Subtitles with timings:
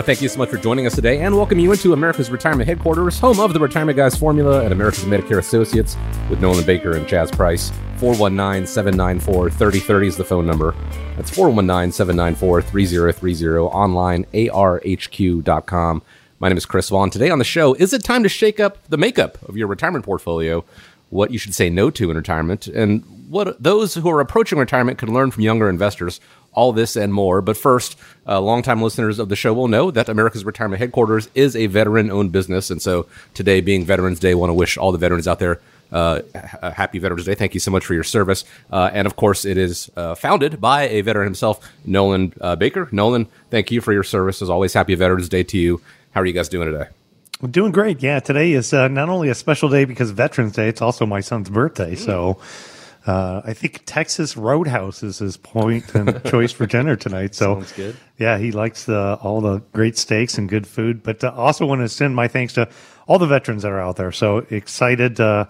[0.00, 2.30] Want to thank you so much for joining us today and welcome you into America's
[2.30, 5.94] Retirement Headquarters, home of the Retirement Guys Formula and America's Medicare Associates
[6.30, 7.70] with Nolan Baker and Chaz Price.
[7.98, 10.74] 419 794 3030 is the phone number.
[11.16, 13.58] That's 419 794 3030.
[13.58, 16.02] Online, arhq.com.
[16.38, 17.10] My name is Chris Vaughn.
[17.10, 20.06] Today on the show, is it time to shake up the makeup of your retirement
[20.06, 20.64] portfolio?
[21.10, 24.96] What you should say no to in retirement, and what those who are approaching retirement
[24.96, 26.20] can learn from younger investors
[26.52, 27.40] all this and more.
[27.40, 27.96] But first,
[28.26, 32.10] uh, longtime listeners of the show will know that America's Retirement Headquarters is a veteran
[32.10, 32.70] owned business.
[32.70, 35.60] And so today, being Veterans Day, I want to wish all the veterans out there
[35.92, 36.20] uh,
[36.62, 37.34] a happy Veterans Day.
[37.34, 38.44] Thank you so much for your service.
[38.70, 42.88] Uh, and of course, it is uh, founded by a veteran himself, Nolan uh, Baker.
[42.92, 44.42] Nolan, thank you for your service.
[44.42, 45.80] As always, happy Veterans Day to you.
[46.12, 46.90] How are you guys doing today?
[47.50, 48.02] Doing great.
[48.02, 51.20] Yeah, today is uh, not only a special day because Veterans Day, it's also my
[51.20, 51.94] son's birthday.
[51.94, 52.38] So
[53.06, 57.34] uh, I think Texas Roadhouse is his point and choice for dinner tonight.
[57.34, 57.96] So Sounds good.
[58.18, 61.02] Yeah, he likes the, all the great steaks and good food.
[61.02, 62.68] But uh, also want to send my thanks to
[63.06, 64.12] all the veterans that are out there.
[64.12, 65.46] So excited uh,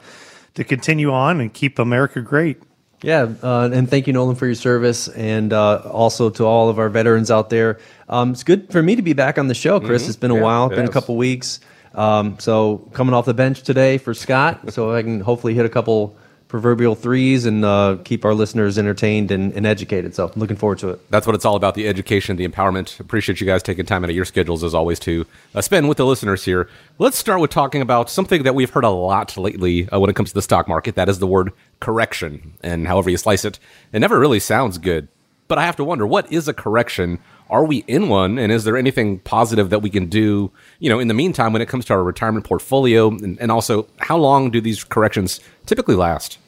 [0.54, 2.62] to continue on and keep America great.
[3.02, 6.78] Yeah, uh, and thank you, Nolan, for your service, and uh, also to all of
[6.78, 7.78] our veterans out there.
[8.10, 10.04] Um, it's good for me to be back on the show, Chris.
[10.04, 10.08] Mhm.
[10.08, 11.60] It's been a Yeah, while, it been a couple weeks.
[11.94, 15.70] Um, so coming off the bench today for Scott, so I can hopefully hit a
[15.70, 16.14] couple
[16.50, 20.16] proverbial threes and uh, keep our listeners entertained and, and educated.
[20.16, 21.10] So looking forward to it.
[21.10, 22.98] That's what it's all about the education, the empowerment.
[22.98, 25.96] Appreciate you guys taking time out of your schedules, as always, to uh, spend with
[25.96, 26.68] the listeners here.
[26.98, 30.16] Let's start with talking about something that we've heard a lot lately uh, when it
[30.16, 30.96] comes to the stock market.
[30.96, 32.54] That is the word correction.
[32.64, 33.60] And however you slice it,
[33.92, 35.06] it never really sounds good.
[35.46, 37.20] But I have to wonder what is a correction?
[37.50, 38.38] Are we in one?
[38.38, 41.60] And is there anything positive that we can do, you know, in the meantime when
[41.60, 43.08] it comes to our retirement portfolio?
[43.08, 46.38] And, and also, how long do these corrections typically last?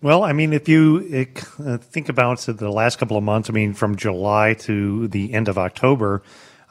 [0.00, 1.26] Well, I mean, if you
[1.58, 5.48] uh, think about the last couple of months, I mean, from July to the end
[5.48, 6.22] of October,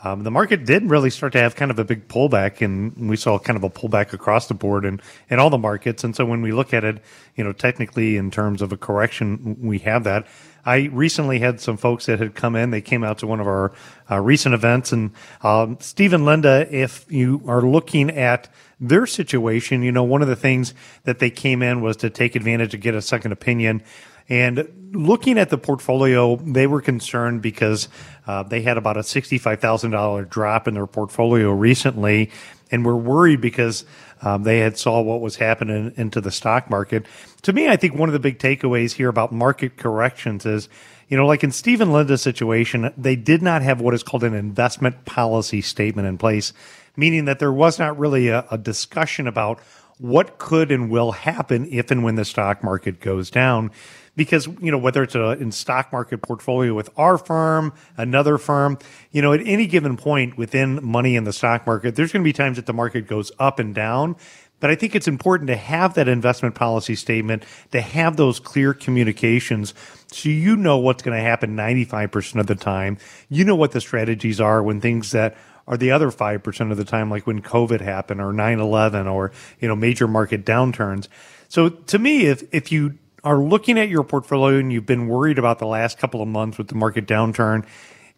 [0.04, 3.18] um, the market did really start to have kind of a big pullback, and we
[3.18, 6.04] saw kind of a pullback across the board and in all the markets.
[6.04, 7.02] And so when we look at it,
[7.36, 10.28] you know, technically in terms of a correction, we have that.
[10.68, 12.72] I recently had some folks that had come in.
[12.72, 13.72] They came out to one of our
[14.12, 15.12] uh, recent events, and
[15.42, 20.28] um, Steve and Linda, if you are looking at their situation, you know, one of
[20.28, 20.74] the things
[21.06, 23.82] that they came in was to take advantage to get a second opinion.
[24.28, 27.88] And looking at the portfolio, they were concerned because
[28.28, 32.30] uh, they had about a $65,000 drop in their portfolio recently
[32.72, 33.86] and were worried because
[34.22, 37.06] um, they had saw what was happening into the stock market.
[37.44, 40.70] To me, I think one of the big takeaways here about market corrections is,
[41.08, 44.24] you know, like in Steve and Linda's situation, they did not have what is called
[44.24, 46.54] an investment policy statement in place,
[46.96, 49.60] meaning that there was not really a, a discussion about
[50.00, 53.72] what could and will happen if and when the stock market goes down
[54.18, 58.78] because you know whether it's a in stock market portfolio with our firm another firm
[59.12, 62.28] you know at any given point within money in the stock market there's going to
[62.28, 64.18] be times that the market goes up and down
[64.60, 68.74] but I think it's important to have that investment policy statement, to have those clear
[68.74, 69.74] communications
[70.12, 72.98] so you know what's going to happen 95% of the time.
[73.30, 75.36] You know what the strategies are when things that
[75.68, 79.32] are the other 5% of the time, like when COVID happened or 9 11 or,
[79.60, 81.10] you know, major market downturns.
[81.50, 85.38] So to me, if, if you are looking at your portfolio and you've been worried
[85.38, 87.66] about the last couple of months with the market downturn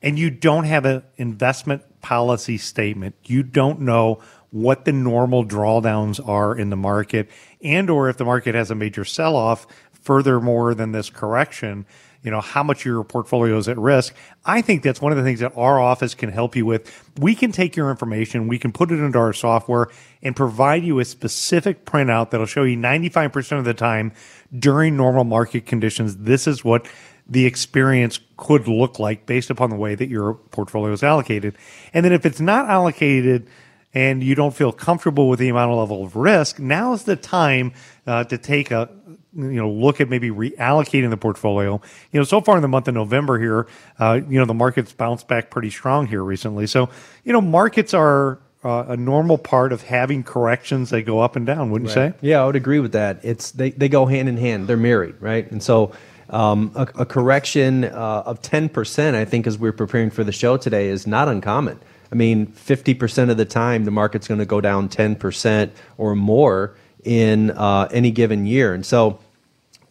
[0.03, 4.21] and you don't have an investment policy statement, you don't know
[4.51, 7.27] what the normal drawdowns are in the market
[7.63, 11.87] and or if the market has a major sell off furthermore than this correction
[12.23, 14.13] you know how much your portfolio is at risk.
[14.45, 17.11] I think that's one of the things that our office can help you with.
[17.19, 19.87] We can take your information we can put it into our software
[20.21, 24.11] and provide you a specific printout that'll show you 95% of the time
[24.57, 26.87] during normal market conditions this is what
[27.29, 31.55] the experience could look like based upon the way that your portfolio is allocated.
[31.93, 33.47] And then if it's not allocated
[33.93, 37.15] and you don't feel comfortable with the amount of level of risk, now is the
[37.15, 37.71] time
[38.07, 38.89] uh, to take a
[39.35, 41.81] you know look at maybe reallocating the portfolio.
[42.11, 43.67] You know, so far in the month of November here,
[43.99, 46.67] uh, you know the markets bounced back pretty strong here recently.
[46.67, 46.89] So
[47.23, 50.89] you know markets are uh, a normal part of having corrections.
[50.89, 52.13] They go up and down, wouldn't you say?
[52.21, 53.19] Yeah, I would agree with that.
[53.23, 54.67] It's they, they go hand in hand.
[54.67, 55.49] They're married, right?
[55.51, 55.91] And so
[56.29, 60.31] um, a, a correction uh, of ten percent, I think, as we're preparing for the
[60.31, 61.79] show today, is not uncommon.
[62.11, 66.73] I mean, 50% of the time, the market's going to go down 10% or more
[67.03, 68.73] in uh, any given year.
[68.73, 69.19] And so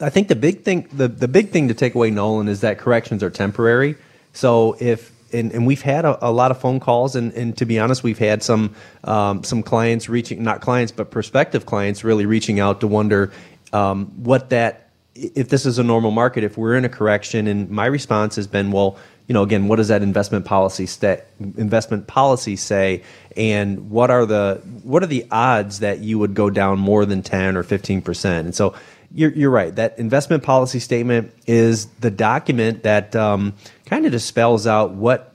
[0.01, 2.79] I think the big thing, the, the big thing to take away, Nolan, is that
[2.79, 3.97] corrections are temporary.
[4.33, 7.67] So if and, and we've had a, a, lot of phone calls, and, and to
[7.67, 8.75] be honest, we've had some
[9.05, 13.31] um, some clients reaching, not clients, but prospective clients, really reaching out to wonder
[13.73, 17.47] um, what that if this is a normal market, if we're in a correction.
[17.47, 18.97] And my response has been, well,
[19.29, 23.03] you know, again, what does that investment policy sta- investment policy say,
[23.37, 27.23] and what are the what are the odds that you would go down more than
[27.23, 28.47] ten or fifteen percent?
[28.47, 28.75] And so
[29.13, 29.75] you're, you're right.
[29.75, 33.55] That investment policy statement is the document that um,
[33.87, 35.35] kind of just spells out what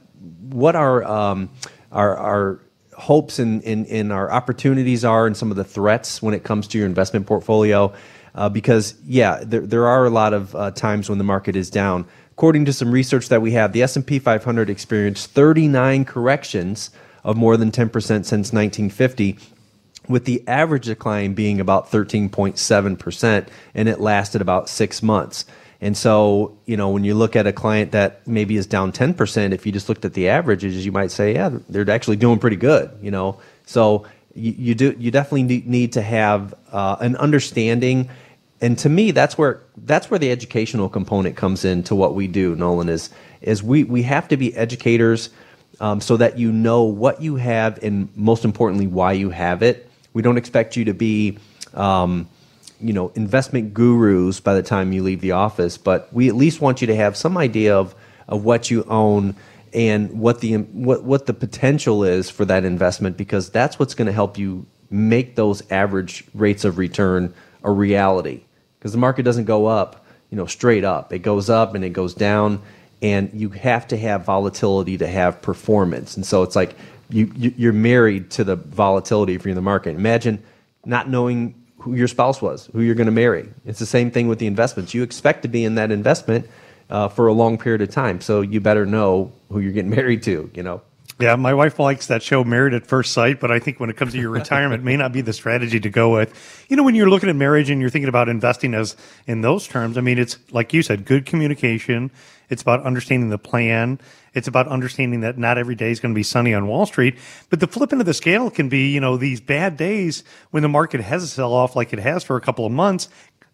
[0.49, 1.49] what our um,
[1.91, 2.59] our, our
[2.97, 6.67] hopes and, and, and, our opportunities are and some of the threats when it comes
[6.67, 7.93] to your investment portfolio.
[8.35, 11.69] Uh, because yeah, there, there are a lot of uh, times when the market is
[11.69, 12.05] down.
[12.33, 16.89] According to some research that we have, the S&P 500 experienced 39 corrections
[17.23, 19.37] of more than 10% since 1950
[20.09, 25.45] with the average decline being about 13.7%, and it lasted about six months.
[25.79, 29.53] And so, you know, when you look at a client that maybe is down 10%,
[29.53, 32.55] if you just looked at the averages, you might say, yeah, they're actually doing pretty
[32.55, 33.39] good, you know.
[33.65, 38.09] So you, you do you definitely need to have uh, an understanding
[38.63, 42.55] and to me that's where that's where the educational component comes into what we do
[42.55, 43.09] nolan is
[43.41, 45.29] is we we have to be educators
[45.79, 49.89] um, so that you know what you have and most importantly why you have it.
[50.13, 51.37] We don't expect you to be,
[51.73, 52.29] um,
[52.79, 56.61] you know, investment gurus by the time you leave the office, but we at least
[56.61, 57.95] want you to have some idea of,
[58.27, 59.35] of what you own
[59.73, 64.05] and what the what what the potential is for that investment because that's what's going
[64.05, 67.33] to help you make those average rates of return
[67.63, 68.43] a reality
[68.83, 71.91] because the market doesn't go up you know straight up it goes up and it
[71.91, 72.61] goes down
[73.01, 76.75] and you have to have volatility to have performance and so it's like
[77.13, 79.95] you, you are married to the volatility if you're in the market.
[79.95, 80.43] Imagine
[80.85, 83.49] not knowing who your spouse was, who you're going to marry.
[83.65, 84.93] It's the same thing with the investments.
[84.93, 86.49] You expect to be in that investment
[86.89, 90.23] uh, for a long period of time, so you better know who you're getting married
[90.23, 90.49] to.
[90.53, 90.81] You know.
[91.19, 93.97] Yeah, my wife likes that show Married at First Sight, but I think when it
[93.97, 96.65] comes to your retirement, it may not be the strategy to go with.
[96.69, 98.95] You know, when you're looking at marriage and you're thinking about investing as
[99.27, 102.11] in those terms, I mean, it's like you said, good communication.
[102.49, 103.99] It's about understanding the plan.
[104.33, 107.17] It's about understanding that not every day is going to be sunny on Wall Street.
[107.49, 110.63] But the flip end of the scale can be, you know, these bad days when
[110.63, 113.09] the market has a sell off like it has for a couple of months.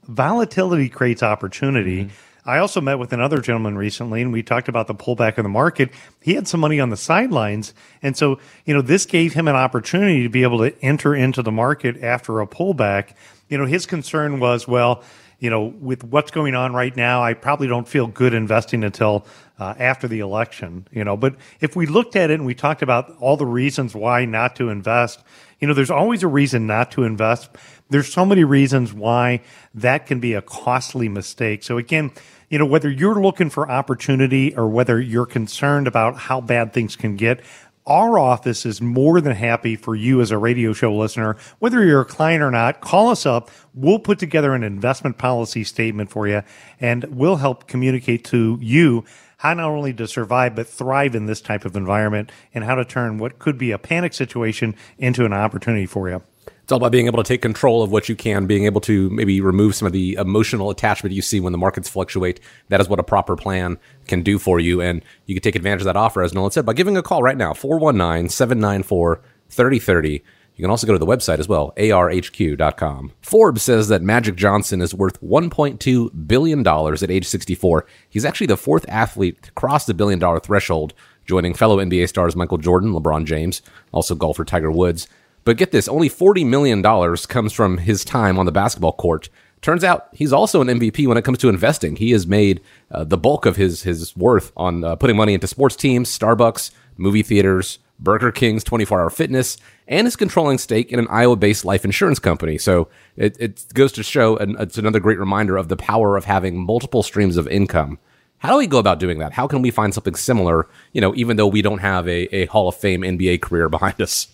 [0.08, 2.06] Volatility creates opportunity.
[2.06, 2.14] Mm-hmm.
[2.50, 5.50] I also met with another gentleman recently and we talked about the pullback in the
[5.50, 5.92] market.
[6.20, 7.76] He had some money on the sidelines.
[8.02, 11.44] And so, you know, this gave him an opportunity to be able to enter into
[11.44, 13.14] the market after a pullback.
[13.50, 15.04] You know, his concern was, well,
[15.38, 19.28] you know, with what's going on right now, I probably don't feel good investing until
[19.60, 21.16] uh, after the election, you know.
[21.16, 24.56] But if we looked at it and we talked about all the reasons why not
[24.56, 25.22] to invest,
[25.60, 27.50] you know, there's always a reason not to invest.
[27.90, 29.42] There's so many reasons why
[29.74, 31.64] that can be a costly mistake.
[31.64, 32.12] So again,
[32.50, 36.96] you know, whether you're looking for opportunity or whether you're concerned about how bad things
[36.96, 37.42] can get,
[37.86, 42.02] our office is more than happy for you as a radio show listener, whether you're
[42.02, 43.50] a client or not, call us up.
[43.74, 46.44] We'll put together an investment policy statement for you
[46.80, 49.06] and we'll help communicate to you
[49.38, 52.86] how not only to survive but thrive in this type of environment and how to
[52.86, 56.22] turn what could be a panic situation into an opportunity for you.
[56.70, 59.10] It's all about being able to take control of what you can, being able to
[59.10, 62.40] maybe remove some of the emotional attachment you see when the markets fluctuate.
[62.68, 64.80] That is what a proper plan can do for you.
[64.80, 67.24] And you can take advantage of that offer, as Nolan said, by giving a call
[67.24, 70.12] right now, 419 794 3030.
[70.12, 70.22] You
[70.62, 73.14] can also go to the website as well, arhq.com.
[73.24, 77.88] Forbes says that Magic Johnson is worth $1.2 billion at age 64.
[78.08, 80.94] He's actually the fourth athlete to cross the billion dollar threshold,
[81.26, 85.08] joining fellow NBA stars Michael Jordan, LeBron James, also golfer Tiger Woods.
[85.44, 86.84] But get this, only $40 million
[87.28, 89.30] comes from his time on the basketball court.
[89.62, 91.96] Turns out he's also an MVP when it comes to investing.
[91.98, 95.48] He has made uh, the bulk of his, his worth on uh, putting money into
[95.48, 101.00] sports teams, Starbucks, movie theaters, Burger King's 24 hour fitness, and his controlling stake in
[101.00, 102.58] an Iowa based life insurance company.
[102.58, 106.26] So it, it goes to show, and it's another great reminder of the power of
[106.26, 108.00] having multiple streams of income.
[108.38, 109.34] How do we go about doing that?
[109.34, 112.46] How can we find something similar, you know, even though we don't have a, a
[112.46, 114.30] Hall of Fame NBA career behind us?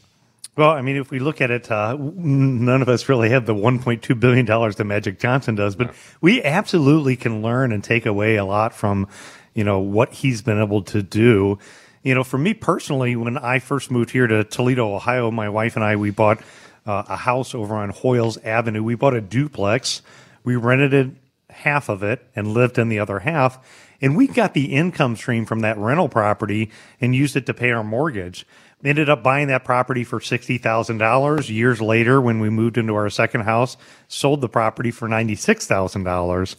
[0.58, 3.54] Well, I mean, if we look at it, uh, none of us really have the
[3.54, 8.46] $1.2 billion that Magic Johnson does, but we absolutely can learn and take away a
[8.46, 9.10] lot from,
[9.54, 11.60] you know, what he's been able to do.
[12.04, 15.76] You know, for me personally, when I first moved here to Toledo, Ohio, my wife
[15.76, 16.40] and I, we bought
[16.86, 18.82] uh, a house over on Hoyles Avenue.
[18.82, 20.04] We bought a duplex.
[20.46, 21.10] We rented it,
[21.50, 23.60] half of it, and lived in the other half.
[24.02, 26.72] And we got the income stream from that rental property
[27.02, 28.46] and used it to pay our mortgage.
[28.84, 31.50] Ended up buying that property for $60,000.
[31.50, 33.77] Years later, when we moved into our second house,
[34.08, 36.55] sold the property for $96,000.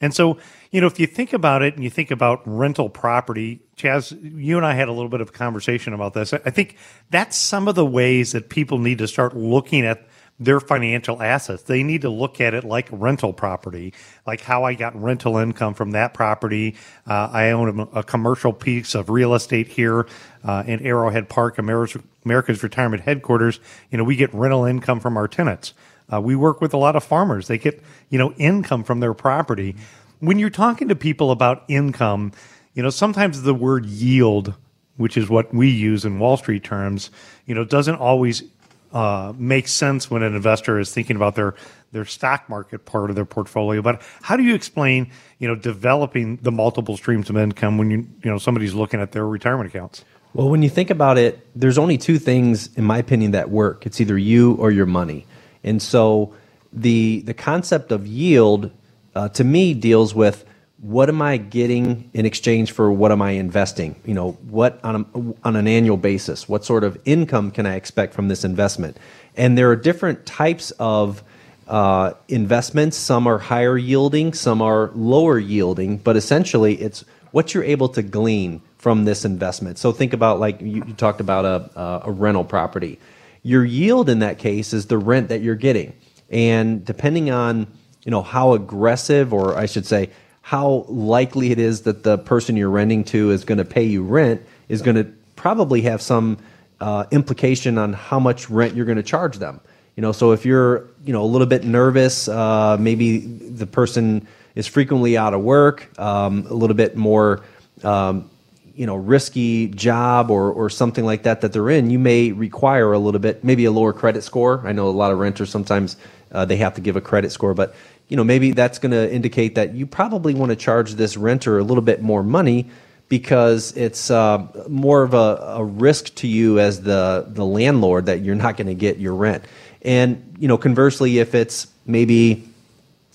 [0.00, 0.38] And so,
[0.70, 4.56] you know, if you think about it and you think about rental property, Chaz, you
[4.56, 6.32] and I had a little bit of a conversation about this.
[6.32, 6.76] I think
[7.10, 10.06] that's some of the ways that people need to start looking at
[10.40, 11.62] their financial assets.
[11.64, 13.92] They need to look at it like rental property,
[14.26, 16.76] like how I got rental income from that property.
[17.06, 20.06] Uh, I own a, a, commercial piece of real estate here
[20.44, 23.58] uh, in Arrowhead Park, America's, America's retirement headquarters.
[23.90, 25.74] You know, we get rental income from our tenants.
[26.12, 27.48] Uh, we work with a lot of farmers.
[27.48, 29.76] They get, you know, income from their property.
[30.20, 32.32] When you're talking to people about income,
[32.74, 34.54] you know, sometimes the word yield,
[34.96, 37.10] which is what we use in Wall Street terms,
[37.44, 38.44] you know, doesn't always
[38.92, 41.54] uh, make sense when an investor is thinking about their
[41.90, 43.80] their stock market part of their portfolio.
[43.80, 47.98] But how do you explain, you know, developing the multiple streams of income when you
[48.22, 50.04] you know somebody's looking at their retirement accounts?
[50.34, 53.86] Well, when you think about it, there's only two things, in my opinion, that work.
[53.86, 55.26] It's either you or your money.
[55.64, 56.34] And so
[56.72, 58.70] the the concept of yield
[59.14, 60.44] uh, to me deals with
[60.80, 63.96] what am I getting in exchange for what am I investing?
[64.04, 66.48] You know, what on a, on an annual basis?
[66.48, 68.96] What sort of income can I expect from this investment?
[69.36, 71.22] And there are different types of
[71.66, 72.96] uh, investments.
[72.96, 78.02] Some are higher yielding, some are lower yielding, but essentially it's what you're able to
[78.02, 79.78] glean from this investment.
[79.78, 83.00] So think about like you, you talked about a, a rental property.
[83.42, 85.92] Your yield in that case is the rent that you're getting.
[86.30, 87.66] And depending on,
[88.04, 90.10] you know, how aggressive or I should say
[90.48, 94.02] how likely it is that the person you're renting to is going to pay you
[94.02, 94.40] rent
[94.70, 95.04] is going to
[95.36, 96.38] probably have some
[96.80, 99.60] uh, implication on how much rent you're going to charge them.
[99.94, 104.26] You know, so if you're, you know, a little bit nervous, uh, maybe the person
[104.54, 107.42] is frequently out of work, um, a little bit more,
[107.84, 108.30] um,
[108.74, 112.92] you know risky job or or something like that that they're in, you may require
[112.92, 114.62] a little bit, maybe a lower credit score.
[114.64, 115.96] I know a lot of renters sometimes
[116.30, 117.74] uh, they have to give a credit score, but
[118.08, 121.58] you know maybe that's going to indicate that you probably want to charge this renter
[121.58, 122.68] a little bit more money
[123.08, 128.20] because it's uh, more of a, a, risk to you as the the landlord that
[128.20, 129.44] you're not going to get your rent.
[129.82, 132.48] And you know conversely, if it's maybe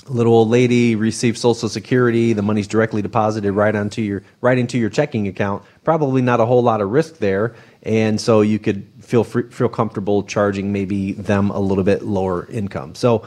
[0.08, 4.58] a little old lady receives social security the money's directly deposited right onto your right
[4.58, 8.60] into your checking account probably not a whole lot of risk there and so you
[8.60, 13.26] could feel free, feel comfortable charging maybe them a little bit lower income so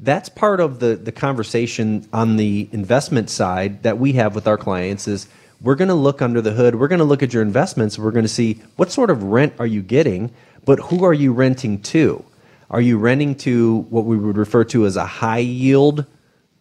[0.00, 4.56] that's part of the the conversation on the investment side that we have with our
[4.56, 5.28] clients is
[5.60, 8.12] we're going to look under the hood we're going to look at your investments we're
[8.12, 10.30] going to see what sort of rent are you getting
[10.64, 12.24] but who are you renting to
[12.70, 16.06] are you renting to what we would refer to as a high yield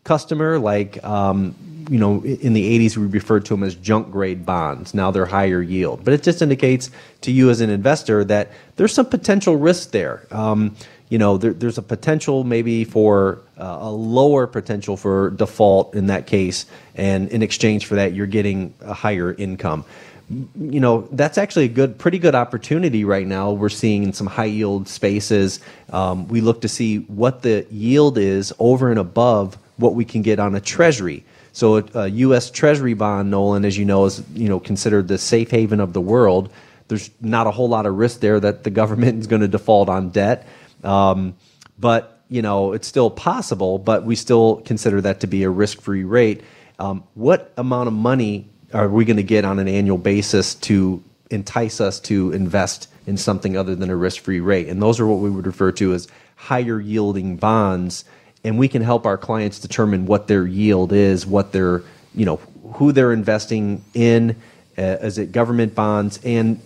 [0.07, 1.53] customer, like um,
[1.89, 4.93] you know, in the 80s we referred to them as junk grade bonds.
[4.93, 6.89] Now they're higher yield, but it just indicates
[7.21, 10.25] to you as an investor that there's some potential risk there.
[10.31, 10.75] Um,
[11.09, 16.07] you know, there, there's a potential maybe for uh, a lower potential for default in
[16.07, 19.85] that case, and in exchange for that, you're getting a higher income.
[20.29, 23.53] You know, that's actually a good, pretty good opportunity right now.
[23.53, 25.61] We're seeing in some high yield spaces.
[25.89, 30.23] Um, we look to see what the yield is over and above what we can
[30.23, 31.23] get on a treasury.
[31.53, 32.51] So a, a, U.S.
[32.51, 36.01] Treasury bond, Nolan, as you know, is you know considered the safe haven of the
[36.01, 36.51] world.
[36.87, 39.89] There's not a whole lot of risk there that the government is going to default
[39.89, 40.47] on debt,
[40.83, 41.35] um,
[41.79, 43.77] but you know it's still possible.
[43.79, 46.43] But we still consider that to be a risk-free rate.
[46.79, 51.03] Um, what amount of money are we going to get on an annual basis to
[51.31, 54.67] entice us to invest in something other than a risk-free rate?
[54.67, 58.05] And those are what we would refer to as higher yielding bonds
[58.43, 61.83] and we can help our clients determine what their yield is, what their,
[62.15, 62.37] you know,
[62.75, 64.35] who they're investing in.
[64.77, 66.19] Uh, is it government bonds?
[66.23, 66.61] And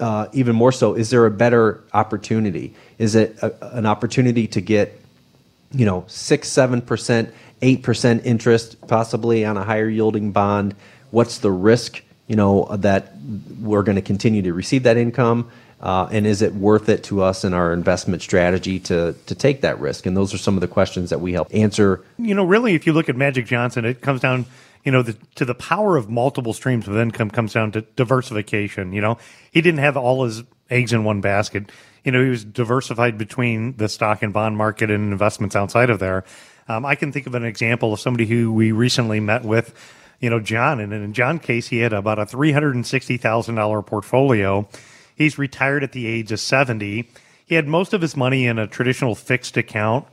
[0.00, 2.74] uh, even more so, is there a better opportunity?
[2.98, 5.00] Is it a, an opportunity to get,
[5.72, 10.74] you know, six, seven percent, eight percent interest, possibly on a higher yielding bond?
[11.10, 12.02] What's the risk?
[12.26, 13.12] You know that
[13.60, 15.50] we're going to continue to receive that income.
[15.80, 19.60] Uh, and is it worth it to us in our investment strategy to to take
[19.60, 20.06] that risk?
[20.06, 22.00] And those are some of the questions that we help answer.
[22.16, 24.46] You know, really, if you look at Magic Johnson, it comes down,
[24.84, 28.92] you know, the, to the power of multiple streams of income comes down to diversification.
[28.92, 29.18] You know,
[29.50, 31.70] he didn't have all his eggs in one basket.
[32.04, 35.98] You know, he was diversified between the stock and bond market and investments outside of
[35.98, 36.24] there.
[36.68, 39.74] Um, I can think of an example of somebody who we recently met with.
[40.20, 43.16] You know, John, and in John's case, he had about a three hundred and sixty
[43.16, 44.68] thousand dollar portfolio
[45.14, 47.08] He's retired at the age of 70.
[47.46, 50.06] He had most of his money in a traditional fixed account.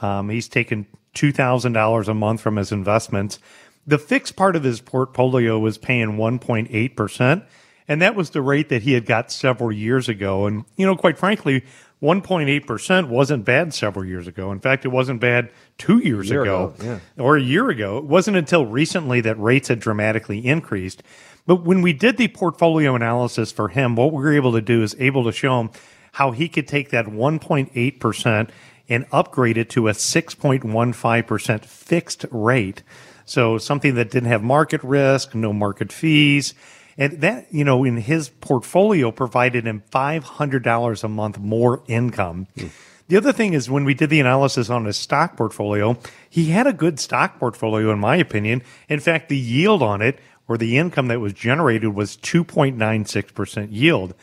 [0.00, 3.38] Um, he's taken $2,000 a month from his investments.
[3.86, 7.44] The fixed part of his portfolio was paying 1.8%,
[7.88, 10.46] And that was the rate that he had got several years ago.
[10.46, 11.62] And, you know, quite frankly,
[12.02, 14.52] 1.8% wasn't bad several years ago.
[14.52, 17.98] In fact, it wasn't bad two years Year ago, ago, or a year ago.
[17.98, 21.02] It wasn't until recently that rates had dramatically increased.
[21.46, 24.82] But when we did the portfolio analysis for him, what we were able to do
[24.82, 25.70] is able to show him
[26.12, 28.50] how he could take that 1.8%
[28.88, 32.82] and upgrade it to a 6.15% fixed rate.
[33.26, 36.54] So something that didn't have market risk, no market fees.
[36.96, 42.46] And that, you know, in his portfolio provided him $500 a month more income.
[42.56, 42.68] Hmm.
[43.08, 45.96] The other thing is when we did the analysis on his stock portfolio,
[46.28, 48.62] he had a good stock portfolio, in my opinion.
[48.88, 50.18] In fact, the yield on it
[50.48, 54.14] or the income that was generated was 2.96% yield.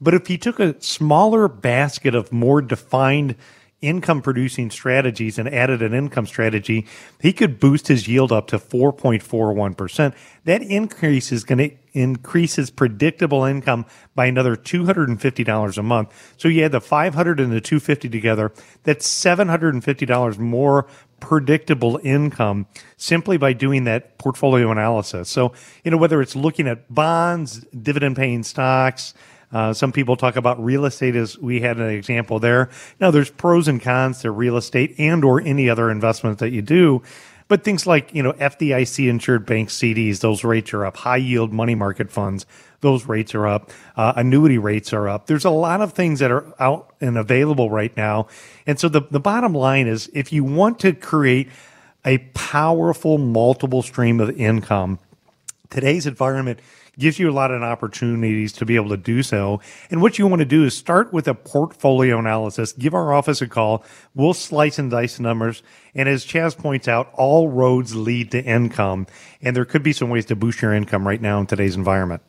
[0.00, 3.36] But if he took a smaller basket of more defined
[3.82, 6.86] income producing strategies and added an income strategy,
[7.20, 10.14] he could boost his yield up to 4.41%.
[10.44, 13.84] That increase is going to increase his predictable income
[14.14, 16.34] by another $250 a month.
[16.38, 18.52] So you add the 500 and the 250 together,
[18.84, 20.86] that's $750 more
[21.20, 25.28] predictable income simply by doing that portfolio analysis.
[25.28, 25.52] So,
[25.84, 29.14] you know, whether it's looking at bonds, dividend paying stocks,
[29.52, 32.70] uh, some people talk about real estate as we had an example there.
[33.00, 36.62] Now there's pros and cons to real estate and or any other investment that you
[36.62, 37.02] do.
[37.48, 40.96] But things like, you know, FDIC insured bank CDs, those rates are up.
[40.96, 42.46] High yield money market funds,
[42.80, 43.70] those rates are up.
[43.94, 45.26] Uh, annuity rates are up.
[45.26, 48.28] There's a lot of things that are out and available right now.
[48.66, 51.50] And so the, the bottom line is if you want to create
[52.06, 54.98] a powerful multiple stream of income,
[55.68, 56.58] today's environment
[56.98, 59.60] gives you a lot of opportunities to be able to do so.
[59.90, 62.72] And what you want to do is start with a portfolio analysis.
[62.72, 63.84] Give our office a call.
[64.14, 65.62] We'll slice and dice numbers.
[65.94, 69.06] And as Chaz points out, all roads lead to income.
[69.40, 72.22] And there could be some ways to boost your income right now in today's environment.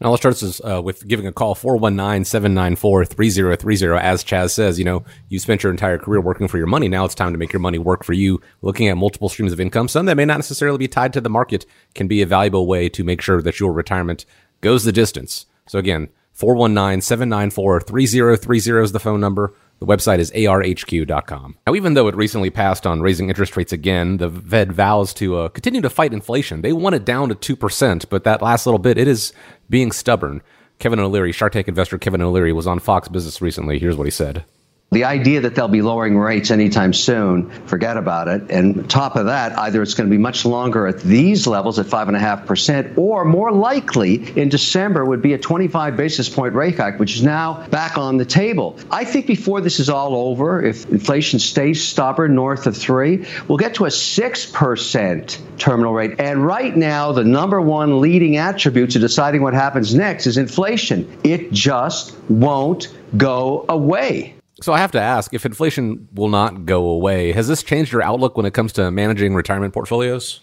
[0.00, 4.00] Now let's start this uh, with giving a call 419-794-3030.
[4.00, 6.88] As Chaz says, you know, you spent your entire career working for your money.
[6.88, 8.40] Now it's time to make your money work for you.
[8.62, 11.28] Looking at multiple streams of income, some that may not necessarily be tied to the
[11.28, 14.24] market, can be a valuable way to make sure that your retirement
[14.62, 15.44] goes the distance.
[15.66, 19.52] So again, 419-794-3030 is the phone number.
[19.80, 21.56] The website is arhq.com.
[21.66, 25.38] Now, even though it recently passed on raising interest rates again, the Fed vows to
[25.38, 26.60] uh, continue to fight inflation.
[26.60, 29.32] They want it down to 2%, but that last little bit, it is
[29.70, 30.42] being stubborn.
[30.78, 33.78] Kevin O'Leary, Shark Tank investor Kevin O'Leary, was on Fox Business recently.
[33.78, 34.44] Here's what he said.
[34.92, 38.50] The idea that they'll be lowering rates anytime soon, forget about it.
[38.50, 41.86] And top of that, either it's going to be much longer at these levels at
[41.86, 47.14] 5.5%, or more likely in December would be a 25 basis point rate hike, which
[47.14, 48.76] is now back on the table.
[48.90, 53.58] I think before this is all over, if inflation stays stubborn north of 3 we'll
[53.58, 56.18] get to a 6% terminal rate.
[56.18, 61.18] And right now, the number one leading attribute to deciding what happens next is inflation.
[61.22, 64.39] It just won't go away.
[64.60, 68.02] So I have to ask if inflation will not go away, has this changed your
[68.02, 70.40] outlook when it comes to managing retirement portfolios?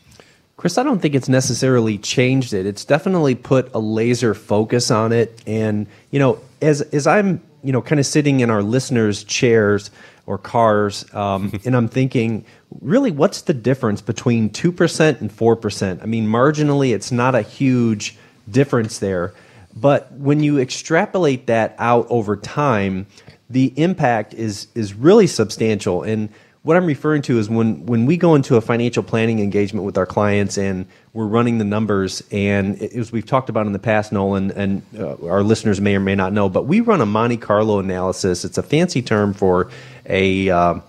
[0.57, 2.65] Chris, I don't think it's necessarily changed it.
[2.65, 5.39] It's definitely put a laser focus on it.
[5.45, 9.91] And, you know, as, as I'm, you know, kind of sitting in our listeners' chairs
[10.25, 12.43] or cars, um, and I'm thinking,
[12.81, 16.01] really, what's the difference between 2% and 4%?
[16.01, 18.17] I mean, marginally, it's not a huge
[18.49, 19.35] difference there.
[19.75, 23.05] But when you extrapolate that out over time,
[23.49, 26.03] the impact is is really substantial.
[26.03, 26.29] And
[26.63, 29.97] what I'm referring to is when when we go into a financial planning engagement with
[29.97, 34.11] our clients and we're running the numbers, and as we've talked about in the past,
[34.11, 37.37] Nolan, and uh, our listeners may or may not know, but we run a Monte
[37.37, 38.43] Carlo analysis.
[38.43, 39.69] It's a fancy term for
[40.05, 40.79] a uh,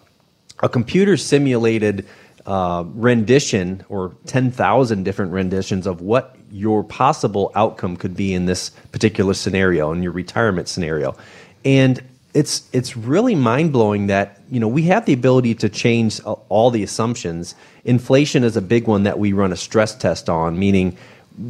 [0.61, 2.07] a computer simulated
[2.47, 8.71] uh, rendition or 10,000 different renditions of what your possible outcome could be in this
[8.90, 11.14] particular scenario, in your retirement scenario.
[11.64, 12.03] And
[12.34, 16.70] it's it's really mind blowing that you know we have the ability to change all
[16.70, 17.54] the assumptions.
[17.84, 20.96] Inflation is a big one that we run a stress test on, meaning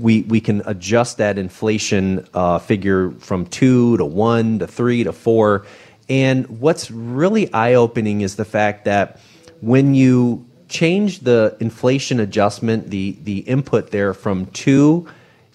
[0.00, 5.12] we we can adjust that inflation uh, figure from two to one to three to
[5.12, 5.66] four.
[6.08, 9.20] And what's really eye opening is the fact that
[9.60, 15.08] when you change the inflation adjustment, the the input there from two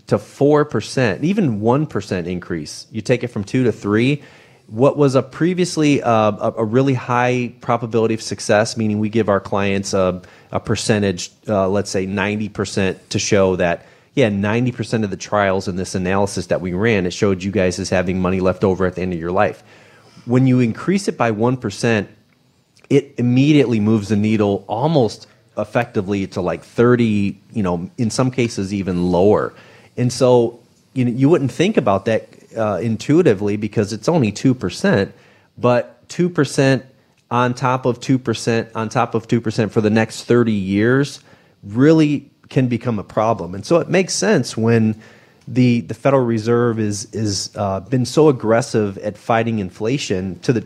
[0.08, 4.22] to four percent, even one percent increase, you take it from two to three
[4.68, 9.30] what was a previously uh, a, a, really high probability of success, meaning we give
[9.30, 10.22] our clients a,
[10.52, 15.76] a percentage, uh, let's say 90% to show that, yeah, 90% of the trials in
[15.76, 18.96] this analysis that we ran, it showed you guys as having money left over at
[18.96, 19.64] the end of your life.
[20.26, 22.08] When you increase it by 1%,
[22.90, 28.74] it immediately moves the needle almost effectively to like 30, you know, in some cases
[28.74, 29.54] even lower.
[29.98, 30.60] And so
[30.94, 35.12] you know, you wouldn't think about that uh, intuitively because it's only 2%,
[35.58, 36.84] but 2%
[37.32, 41.20] on top of 2% on top of 2% for the next 30 years
[41.64, 43.56] really can become a problem.
[43.56, 45.02] And so it makes sense when
[45.48, 50.66] the the Federal Reserve is is uh, been so aggressive at fighting inflation to the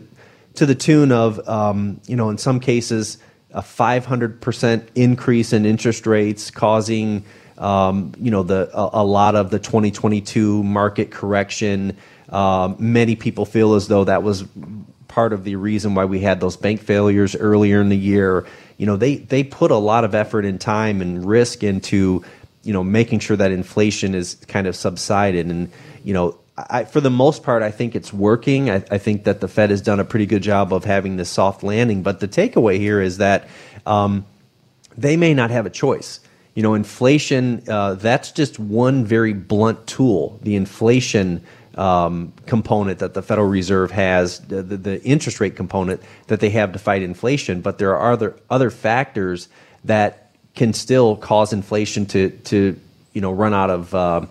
[0.54, 3.18] to the tune of um, you know in some cases
[3.50, 7.24] a 500 percent increase in interest rates causing
[7.60, 11.96] you know the a, lot of the 2022 market correction.
[12.28, 14.44] Um, many people feel as though that was
[15.08, 18.46] part of the reason why we had those bank failures earlier in the year.
[18.76, 22.24] You know, they they put a lot of effort and time and risk into
[22.62, 25.70] you know making sure that inflation is kind of subsided and
[26.04, 26.38] you know
[26.90, 28.70] for the most part, I think it's working.
[28.70, 31.30] I, I, think that the Fed has done a pretty good job of having this
[31.30, 32.02] soft landing.
[32.02, 33.48] But the takeaway here is that
[33.86, 34.26] um,
[34.96, 36.20] they may not have a choice.
[36.58, 40.40] You know, inflation, uh, that's just one very blunt tool.
[40.42, 41.40] The inflation
[41.76, 46.72] um, component that the Federal Reserve has, the, the, interest rate component that they have
[46.72, 47.60] to fight inflation.
[47.60, 49.48] But there are other, other factors
[49.84, 52.76] that can still cause inflation to, to
[53.12, 53.94] you know, run out of.
[53.94, 54.26] Uh,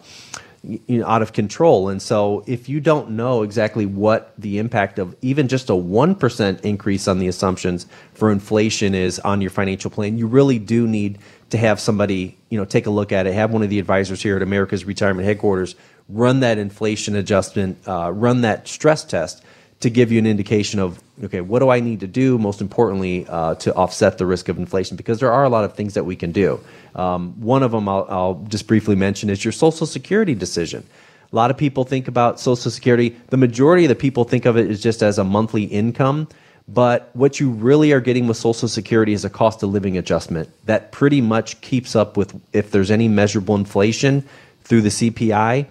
[0.63, 1.87] you know, out of control.
[1.87, 6.61] And so, if you don't know exactly what the impact of even just a 1%
[6.61, 11.19] increase on the assumptions for inflation is on your financial plan, you really do need
[11.49, 13.33] to have somebody, you know, take a look at it.
[13.33, 15.75] Have one of the advisors here at America's Retirement Headquarters
[16.09, 19.43] run that inflation adjustment, uh, run that stress test
[19.79, 22.37] to give you an indication of okay, what do I need to do?
[22.37, 25.75] Most importantly, uh, to offset the risk of inflation, because there are a lot of
[25.75, 26.59] things that we can do.
[26.95, 30.85] Um, one of them I'll, I'll just briefly mention is your Social Security decision.
[31.31, 33.15] A lot of people think about Social Security.
[33.29, 36.27] The majority of the people think of it as just as a monthly income.
[36.67, 40.49] But what you really are getting with Social Security is a cost of living adjustment
[40.65, 44.27] that pretty much keeps up with if there's any measurable inflation
[44.63, 45.65] through the CPI,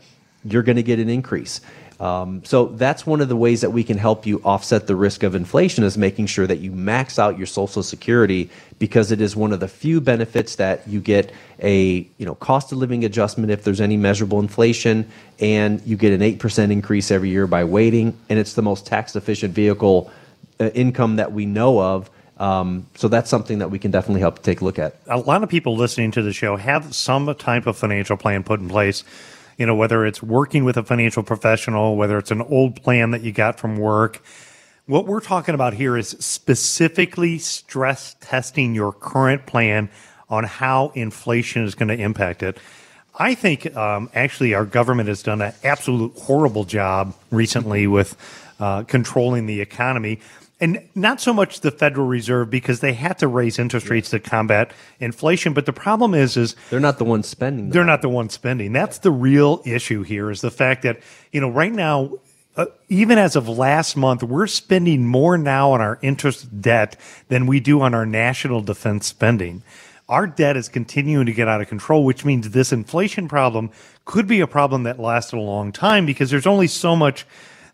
[0.44, 1.60] you're going to get an increase.
[1.98, 5.22] Um, so that's one of the ways that we can help you offset the risk
[5.22, 9.34] of inflation is making sure that you max out your Social Security because it is
[9.34, 11.32] one of the few benefits that you get
[11.62, 16.12] a you know cost of living adjustment if there's any measurable inflation, and you get
[16.12, 20.10] an eight percent increase every year by waiting, and it's the most tax efficient vehicle
[20.58, 22.10] income that we know of.
[22.38, 24.96] Um, so that's something that we can definitely help take a look at.
[25.06, 28.60] A lot of people listening to the show have some type of financial plan put
[28.60, 29.04] in place
[29.56, 33.22] you know, whether it's working with a financial professional, whether it's an old plan that
[33.22, 34.22] you got from work.
[34.86, 39.88] What we're talking about here is specifically stress testing your current plan
[40.28, 42.58] on how inflation is going to impact it.
[43.18, 48.16] I think um, actually our government has done an absolute horrible job recently with
[48.60, 50.20] uh, controlling the economy
[50.60, 54.20] and not so much the Federal Reserve because they had to raise interest rates to
[54.20, 55.52] combat inflation.
[55.52, 57.70] But the problem is, is they're not the ones spending.
[57.70, 58.72] They're not the ones spending.
[58.72, 60.30] That's the real issue here.
[60.30, 62.12] Is the fact that you know right now,
[62.56, 66.96] uh, even as of last month, we're spending more now on our interest debt
[67.28, 69.62] than we do on our national defense spending.
[70.08, 73.70] Our debt is continuing to get out of control, which means this inflation problem
[74.04, 77.26] could be a problem that lasted a long time because there's only so much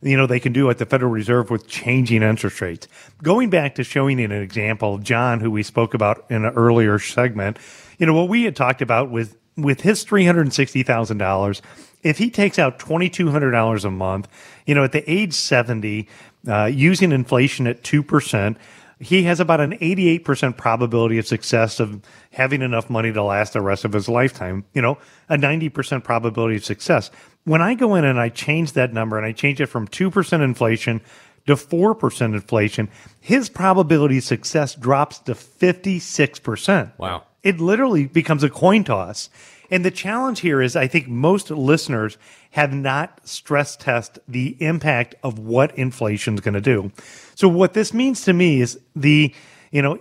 [0.02, 2.88] you know, they can do at the Federal Reserve with changing interest rates.
[3.22, 6.98] Going back to showing you an example, John, who we spoke about in an earlier
[6.98, 7.56] segment,
[7.98, 11.18] you know, what we had talked about with with his three hundred and sixty thousand
[11.18, 11.62] dollars,
[12.02, 14.28] if he takes out twenty two hundred dollars a month,
[14.66, 16.08] you know, at the age seventy,
[16.48, 18.58] uh, using inflation at two percent,
[19.02, 23.60] he has about an 88% probability of success of having enough money to last the
[23.60, 24.64] rest of his lifetime.
[24.74, 27.10] You know, a 90% probability of success.
[27.44, 30.42] When I go in and I change that number and I change it from 2%
[30.42, 31.00] inflation
[31.46, 32.88] to 4% inflation,
[33.20, 36.92] his probability of success drops to 56%.
[36.98, 37.24] Wow.
[37.42, 39.28] It literally becomes a coin toss.
[39.70, 42.18] And the challenge here is I think most listeners
[42.50, 46.92] have not stress test the impact of what inflation is going to do.
[47.34, 49.34] So what this means to me is the,
[49.70, 49.98] you know,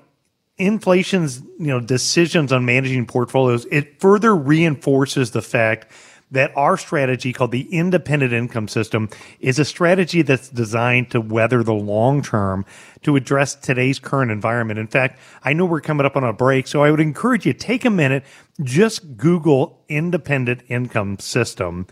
[0.58, 5.88] inflation's, you know, decisions on managing portfolios, it further reinforces the fact
[6.32, 11.62] that our strategy called the independent income system is a strategy that's designed to weather
[11.62, 12.66] the long term
[13.04, 14.80] to address today's current environment.
[14.80, 17.54] In fact, I know we're coming up on a break, so I would encourage you
[17.54, 18.24] take a minute,
[18.64, 21.88] just Google independent income system.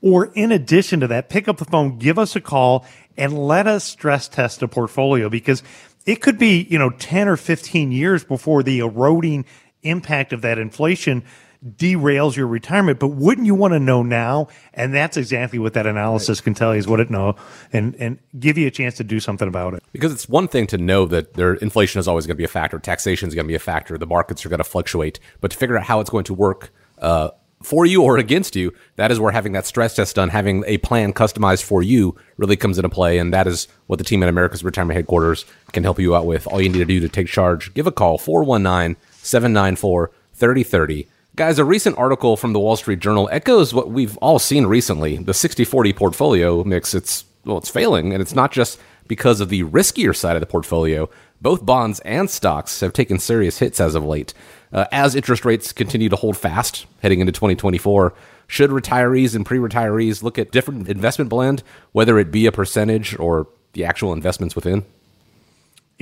[0.00, 3.66] Or in addition to that, pick up the phone, give us a call and let
[3.66, 5.62] us stress test a portfolio because
[6.06, 9.44] it could be, you know, 10 or 15 years before the eroding
[9.82, 11.22] impact of that inflation
[11.64, 12.98] derails your retirement.
[12.98, 14.48] But wouldn't you want to know now?
[14.74, 16.44] And that's exactly what that analysis right.
[16.44, 17.36] can tell you is what it know
[17.72, 19.82] and, and give you a chance to do something about it.
[19.92, 22.48] Because it's one thing to know that their inflation is always going to be a
[22.48, 25.50] factor, taxation is going to be a factor, the markets are going to fluctuate, but
[25.50, 27.30] to figure out how it's going to work uh,
[27.62, 30.78] for you or against you, that is where having that stress test done, having a
[30.78, 33.18] plan customized for you really comes into play.
[33.18, 36.46] And that is what the team at America's Retirement Headquarters can help you out with.
[36.46, 41.08] All you need to do to take charge, give a call 419 794 3030.
[41.34, 45.16] Guys, a recent article from the Wall Street Journal echoes what we've all seen recently.
[45.16, 48.12] The 60 40 portfolio mix, it's, well, it's failing.
[48.12, 51.08] And it's not just because of the riskier side of the portfolio.
[51.40, 54.34] Both bonds and stocks have taken serious hits as of late.
[54.74, 58.12] Uh, as interest rates continue to hold fast heading into 2024,
[58.46, 63.18] should retirees and pre retirees look at different investment blend, whether it be a percentage
[63.18, 64.84] or the actual investments within?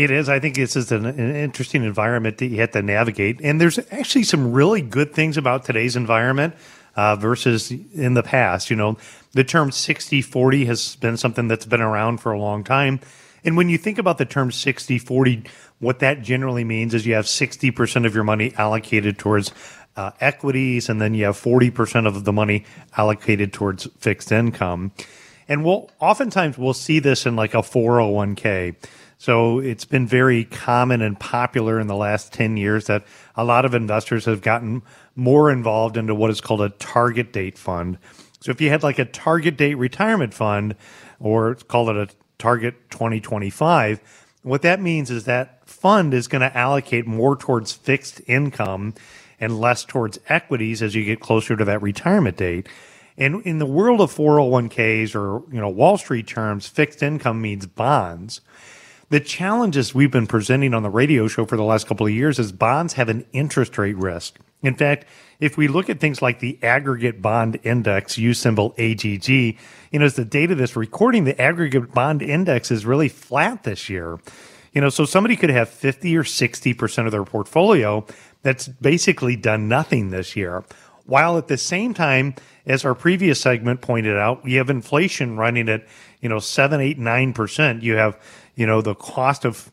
[0.03, 0.31] It is.
[0.31, 3.39] I think this is an, an, interesting environment that you have to navigate.
[3.43, 6.55] And there's actually some really good things about today's environment
[6.97, 8.71] uh, versus in the past.
[8.71, 8.97] You know,
[9.33, 13.01] the term 60 40 has been something that's been around for a long time.
[13.45, 15.45] And when you think about the term 60 40,
[15.81, 19.53] what that generally means is you have 60% of your money allocated towards
[19.97, 22.65] uh, equities, and then you have 40% of the money
[22.97, 24.93] allocated towards fixed income.
[25.47, 28.77] And we'll oftentimes we'll see this in like a 401k.
[29.21, 33.05] So it's been very common and popular in the last 10 years that
[33.35, 34.81] a lot of investors have gotten
[35.15, 37.99] more involved into what is called a target date fund.
[38.41, 40.75] So if you had like a target date retirement fund,
[41.19, 44.01] or call it a target 2025,
[44.43, 48.95] what that means is that fund is going to allocate more towards fixed income
[49.39, 52.71] and less towards equities as you get closer to that retirement date.
[53.19, 57.67] And in the world of 401ks or, you know, Wall Street terms, fixed income means
[57.67, 58.41] bonds.
[59.11, 62.39] The challenges we've been presenting on the radio show for the last couple of years
[62.39, 64.39] is bonds have an interest rate risk.
[64.63, 65.05] In fact,
[65.41, 69.57] if we look at things like the aggregate bond index, U symbol AGG, you
[69.95, 73.91] know, as the date of this recording, the aggregate bond index is really flat this
[73.91, 74.21] year.
[74.73, 78.07] You know, so somebody could have 50 or 60% of their portfolio
[78.43, 80.63] that's basically done nothing this year.
[81.07, 85.69] While at the same time, as our previous segment pointed out, we have inflation running
[85.69, 85.85] at,
[86.21, 87.83] you know, seven, eight, nine percent.
[87.83, 88.17] You have,
[88.61, 89.73] you know, the cost of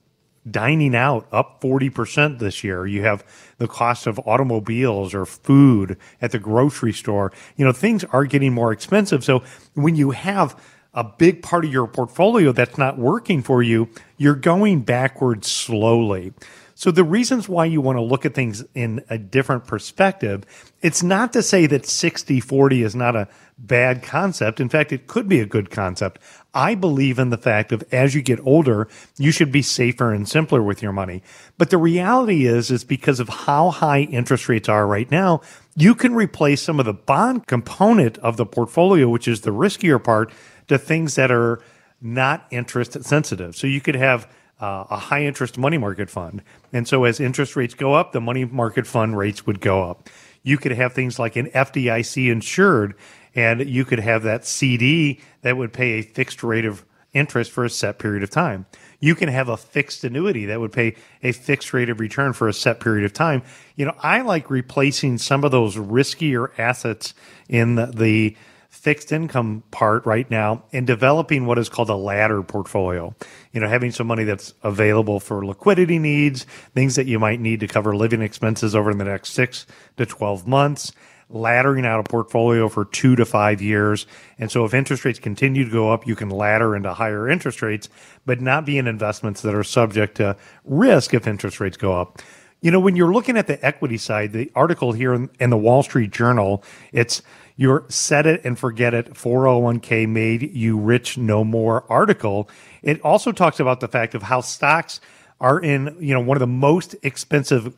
[0.49, 2.87] dining out up 40% this year.
[2.87, 3.21] You have
[3.57, 7.33] the cost of automobiles or food at the grocery store.
[7.57, 9.25] You know, things are getting more expensive.
[9.25, 10.57] So when you have
[10.93, 16.31] a big part of your portfolio that's not working for you, you're going backwards slowly.
[16.73, 20.45] So the reasons why you want to look at things in a different perspective,
[20.81, 24.59] it's not to say that 60 40 is not a bad concept.
[24.59, 26.19] In fact, it could be a good concept.
[26.53, 30.27] I believe in the fact of as you get older, you should be safer and
[30.27, 31.23] simpler with your money.
[31.57, 35.41] But the reality is, is because of how high interest rates are right now,
[35.75, 40.03] you can replace some of the bond component of the portfolio, which is the riskier
[40.03, 40.31] part,
[40.67, 41.61] to things that are
[42.01, 43.55] not interest sensitive.
[43.55, 44.27] So you could have
[44.59, 46.41] uh, a high interest money market fund.
[46.73, 50.09] And so as interest rates go up, the money market fund rates would go up.
[50.43, 52.95] You could have things like an FDIC insured,
[53.37, 57.63] and you could have that CD that would pay a fixed rate of interest for
[57.63, 58.65] a set period of time.
[58.99, 62.49] You can have a fixed annuity that would pay a fixed rate of return for
[62.49, 63.43] a set period of time.
[63.75, 67.13] You know, I like replacing some of those riskier assets
[67.47, 68.35] in the, the
[68.69, 73.15] fixed income part right now and developing what is called a ladder portfolio.
[73.51, 77.59] You know, having some money that's available for liquidity needs, things that you might need
[77.59, 80.91] to cover living expenses over the next six to 12 months,
[81.31, 84.07] laddering out a portfolio for two to five years.
[84.37, 87.61] And so if interest rates continue to go up, you can ladder into higher interest
[87.61, 87.89] rates,
[88.25, 92.21] but not be in investments that are subject to risk if interest rates go up.
[92.61, 95.57] You know, when you're looking at the equity side, the article here in, in the
[95.57, 97.21] Wall Street Journal, it's
[97.55, 102.49] your set it and forget it 401k made you rich no more article.
[102.81, 105.01] It also talks about the fact of how stocks
[105.39, 107.75] are in, you know, one of the most expensive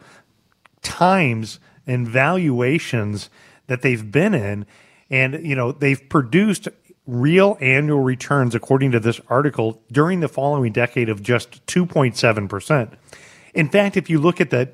[0.82, 3.30] times and valuations
[3.68, 4.66] that they've been in.
[5.10, 6.68] And, you know, they've produced
[7.08, 12.94] real annual returns, according to this article, during the following decade of just 2.7%.
[13.56, 14.70] In fact, if you look at the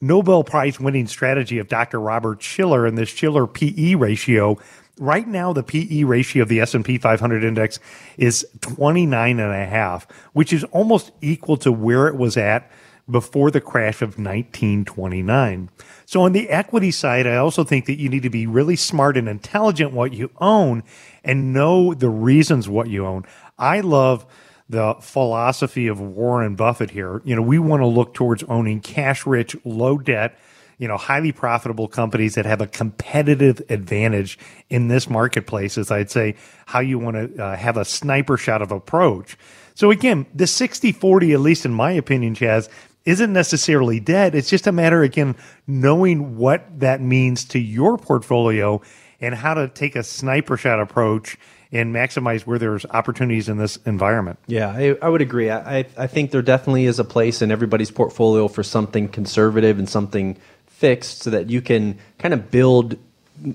[0.00, 1.98] Nobel Prize winning strategy of Dr.
[1.98, 4.58] Robert Shiller and this Shiller PE ratio.
[4.98, 7.78] Right now, the PE ratio of the S&P 500 index
[8.18, 12.70] is 29 and a half, which is almost equal to where it was at
[13.08, 15.70] before the crash of 1929.
[16.06, 19.16] So on the equity side, I also think that you need to be really smart
[19.16, 20.82] and intelligent what you own
[21.24, 23.24] and know the reasons what you own.
[23.58, 24.26] I love
[24.68, 27.22] the philosophy of Warren Buffett here.
[27.24, 30.36] You know, we want to look towards owning cash rich, low debt,
[30.78, 34.38] you know, highly profitable companies that have a competitive advantage
[34.68, 36.34] in this marketplace, as I'd say,
[36.66, 39.38] how you want to uh, have a sniper shot of approach.
[39.74, 42.68] So again, the 60 40, at least in my opinion, Chaz,
[43.06, 44.34] isn't necessarily dead.
[44.34, 48.82] It's just a matter, again, knowing what that means to your portfolio
[49.20, 51.38] and how to take a sniper shot approach
[51.72, 54.38] and maximize where there's opportunities in this environment.
[54.46, 55.50] Yeah, I, I would agree.
[55.50, 59.88] I, I think there definitely is a place in everybody's portfolio for something conservative and
[59.88, 62.98] something fixed so that you can kind of build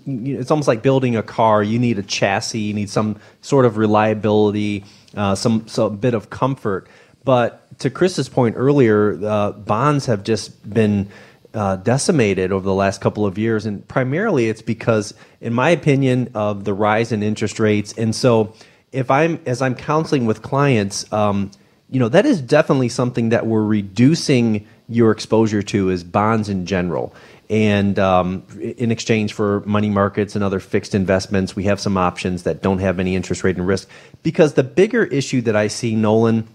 [0.06, 1.64] it's almost like building a car.
[1.64, 4.86] You need a chassis, you need some sort of reliability,
[5.16, 6.88] uh, some some bit of comfort.
[7.24, 11.10] But to Chris's point earlier, uh, bonds have just been
[11.54, 16.32] uh, decimated over the last couple of years, and primarily it's because, in my opinion,
[16.34, 17.94] of the rise in interest rates.
[17.94, 18.54] And so,
[18.92, 21.52] if I'm as I'm counseling with clients, um,
[21.90, 26.66] you know, that is definitely something that we're reducing your exposure to is bonds in
[26.66, 27.14] general.
[27.50, 32.44] And um, in exchange for money markets and other fixed investments, we have some options
[32.44, 33.90] that don't have any interest rate and risk.
[34.24, 36.48] Because the bigger issue that I see, Nolan,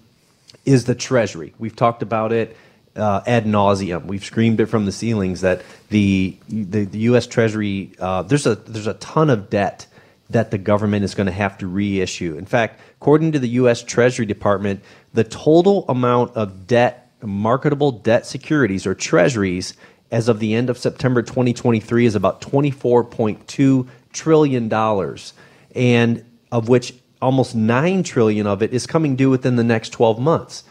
[0.67, 1.55] is the Treasury.
[1.59, 2.57] We've talked about it
[2.97, 4.07] uh, ad nauseum.
[4.07, 7.27] We've screamed it from the ceilings that the the, the U.S.
[7.27, 9.87] Treasury uh, there's a there's a ton of debt
[10.31, 12.37] that the government is going to have to reissue.
[12.37, 13.83] In fact, according to the U.S.
[13.83, 14.83] Treasury Department,
[15.15, 19.75] the total amount of debt, marketable debt securities or treasuries
[20.11, 25.33] as of the end of September 2023 is about 24.2 trillion dollars
[25.75, 26.95] and of which
[27.27, 30.63] almost 9 trillion of it is coming due within the next 12 months.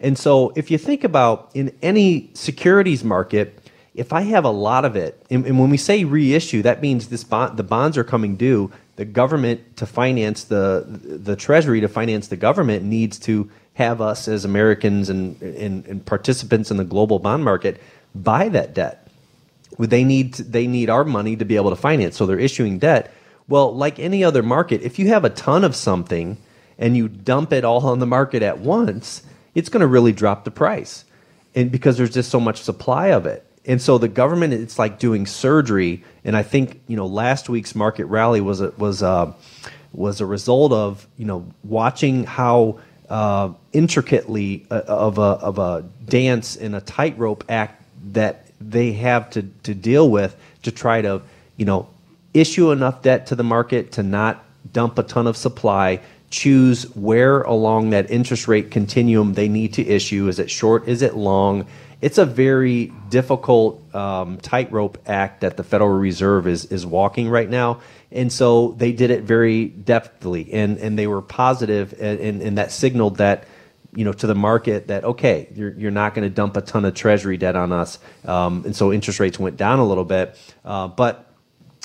[0.00, 3.56] And so if you think about in any securities market,
[3.94, 7.06] if I have a lot of it, and, and when we say reissue, that means
[7.06, 8.72] this bond, the bonds are coming due.
[8.96, 14.26] The government to finance the the treasury to finance the government needs to have us
[14.26, 17.80] as Americans and, and, and participants in the global bond market
[18.14, 19.08] buy that debt.
[19.78, 22.78] They need to, they need our money to be able to finance, so they're issuing
[22.78, 23.14] debt.
[23.48, 26.38] Well, like any other market, if you have a ton of something
[26.78, 29.22] and you dump it all on the market at once,
[29.54, 31.04] it's going to really drop the price,
[31.54, 33.46] and because there's just so much supply of it.
[33.64, 36.02] And so the government, it's like doing surgery.
[36.24, 39.34] And I think you know last week's market rally was a, was a,
[39.92, 45.84] was a result of you know watching how uh, intricately uh, of a of a
[46.06, 51.22] dance in a tightrope act that they have to, to deal with to try to,
[51.56, 51.88] you know,
[52.34, 57.42] issue enough debt to the market to not dump a ton of supply, choose where
[57.42, 60.28] along that interest rate continuum they need to issue.
[60.28, 60.88] Is it short?
[60.88, 61.66] Is it long?
[62.00, 67.48] It's a very difficult um, tightrope act that the Federal Reserve is is walking right
[67.48, 72.42] now, and so they did it very deftly, and and they were positive, and, and,
[72.42, 73.44] and that signaled that
[73.94, 76.84] you know to the market that okay you're, you're not going to dump a ton
[76.84, 80.38] of treasury debt on us um, and so interest rates went down a little bit
[80.64, 81.31] uh, but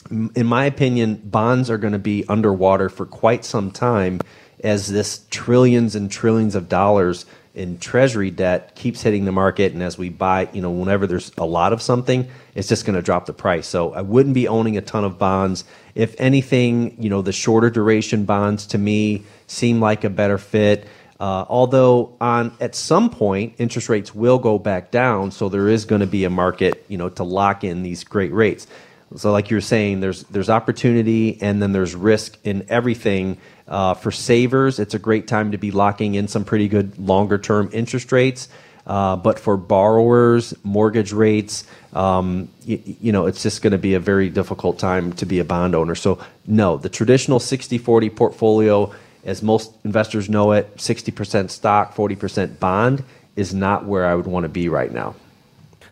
[0.10, 4.20] in my opinion bonds are going to be underwater for quite some time
[4.64, 9.74] as this trillions and trillions of dollars in treasury debt keeps hitting the market.
[9.74, 12.96] And as we buy you know whenever there's a lot of something it's just going
[12.96, 13.68] to drop the price.
[13.68, 15.64] So i wouldn't be owning a ton of bonds.
[15.96, 20.88] If anything you know the shorter duration bonds to me seem like a better fit.
[21.20, 25.84] Uh, although on at some point interest rates will go back down, so there is
[25.86, 28.68] going to be a market, you know, to lock in these great rates.
[29.16, 33.38] So, like you're saying, there's there's opportunity and then there's risk in everything.
[33.68, 37.38] Uh, for savers, it's a great time to be locking in some pretty good longer
[37.38, 38.50] term interest rates.
[38.86, 43.96] Uh, but for borrowers, mortgage rates, um, you, you, know, it's just going to be
[43.96, 45.94] a very difficult time to be a bond owner.
[45.94, 48.94] So, no, the traditional 60 40 portfolio
[49.28, 53.04] as most investors know it, 60% stock, 40% bond
[53.36, 55.16] is not where I would want to be right now.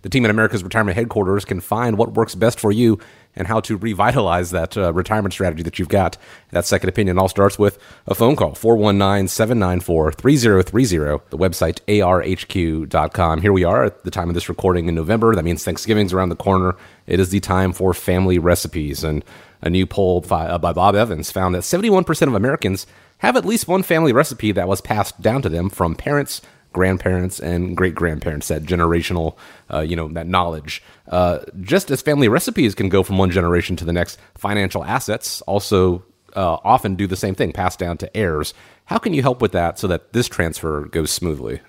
[0.05, 2.99] The team at America's Retirement Headquarters can find what works best for you
[3.35, 6.15] and how to revitalize that uh, retirement strategy that you've got.
[6.51, 13.41] That second opinion all starts with a phone call 419 794 3030, the website arhq.com.
[13.41, 15.33] Here we are at the time of this recording in November.
[15.33, 16.75] That means Thanksgiving's around the corner.
[17.07, 19.03] It is the time for family recipes.
[19.03, 19.25] And
[19.63, 22.85] a new poll by Bob Evans found that 71% of Americans
[23.19, 26.43] have at least one family recipe that was passed down to them from parents,
[26.75, 28.49] grandparents, and great grandparents.
[28.49, 29.37] That generational,
[29.73, 30.83] uh, you know, that knowledge.
[31.07, 35.41] Uh, just as family recipes can go from one generation to the next, financial assets
[35.43, 36.03] also
[36.35, 38.53] uh, often do the same thing, passed down to heirs.
[38.83, 41.61] How can you help with that so that this transfer goes smoothly?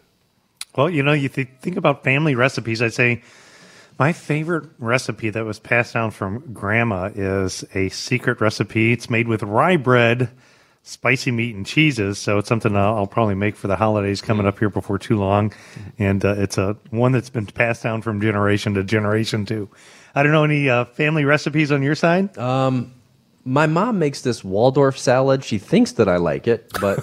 [0.75, 2.83] Well, you know, you th- think about family recipes.
[2.83, 3.23] I'd say
[4.01, 8.93] my favorite recipe that was passed down from grandma is a secret recipe.
[8.93, 10.31] It's made with rye bread
[10.87, 12.19] spicy meat and cheeses.
[12.19, 15.19] So it's something I'll, I'll, probably make for the holidays coming up here before too
[15.19, 15.53] long.
[15.99, 19.69] And uh, it's a one that's been passed down from generation to generation too.
[20.15, 22.39] I don't know any uh, family recipes on your side.
[22.39, 22.95] Um,
[23.45, 25.45] my mom makes this Waldorf salad.
[25.45, 27.01] She thinks that I like it, but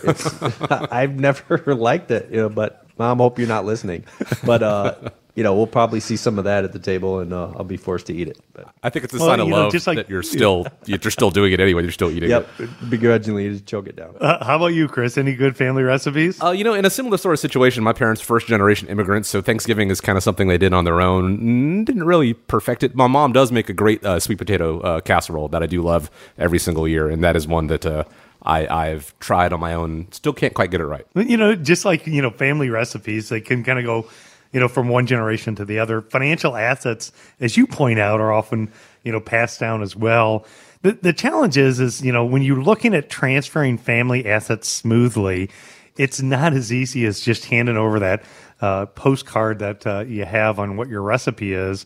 [0.91, 2.31] I've never liked it.
[2.31, 4.05] You know, but mom, hope you're not listening.
[4.45, 4.95] But uh,
[5.35, 7.77] you know, we'll probably see some of that at the table, and uh, I'll be
[7.77, 8.37] forced to eat it.
[8.53, 10.21] But I think it's a Well, sign of you know, love just like- that you're
[10.23, 11.81] still you're still doing it anyway.
[11.81, 12.29] You're still eating it.
[12.29, 12.69] yep, it.
[12.89, 14.15] begrudgingly just choke it down.
[14.21, 15.17] Uh, how about you, Chris?
[15.17, 16.41] Any good family recipes?
[16.41, 19.41] Uh, you know, in a similar sort of situation, my parents first generation immigrants, so
[19.41, 21.39] Thanksgiving is kind of something they did on their own.
[21.39, 22.93] Mm, Didn't really perfect it.
[22.95, 26.11] My mom does make a great uh, sweet potato uh, casserole that I do love
[26.37, 28.03] every single year, and that is one that uh,
[28.45, 30.07] I, I've tried on my own.
[30.11, 31.05] Still can't quite get it right.
[31.15, 34.05] you know, just like you know, family recipes, they can kind of go,
[34.53, 36.01] you know, from one generation to the other.
[36.01, 38.71] Financial assets, as you point out, are often
[39.03, 40.45] you know passed down as well.
[40.83, 45.49] The the challenge is, is you know, when you're looking at transferring family assets smoothly,
[45.97, 48.23] it's not as easy as just handing over that
[48.61, 51.85] uh, postcard that uh, you have on what your recipe is.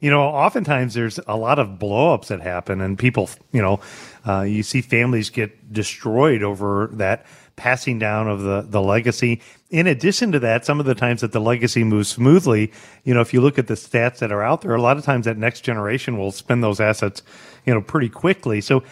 [0.00, 3.80] You know, oftentimes there's a lot of blowups that happen, and people, you know,
[4.26, 9.42] uh, you see families get destroyed over that passing down of the, the legacy.
[9.70, 12.72] In addition to that, some of the times that the legacy moves smoothly,
[13.04, 15.04] you know, if you look at the stats that are out there, a lot of
[15.04, 17.22] times that next generation will spend those assets,
[17.66, 18.62] you know, pretty quickly.
[18.62, 18.82] So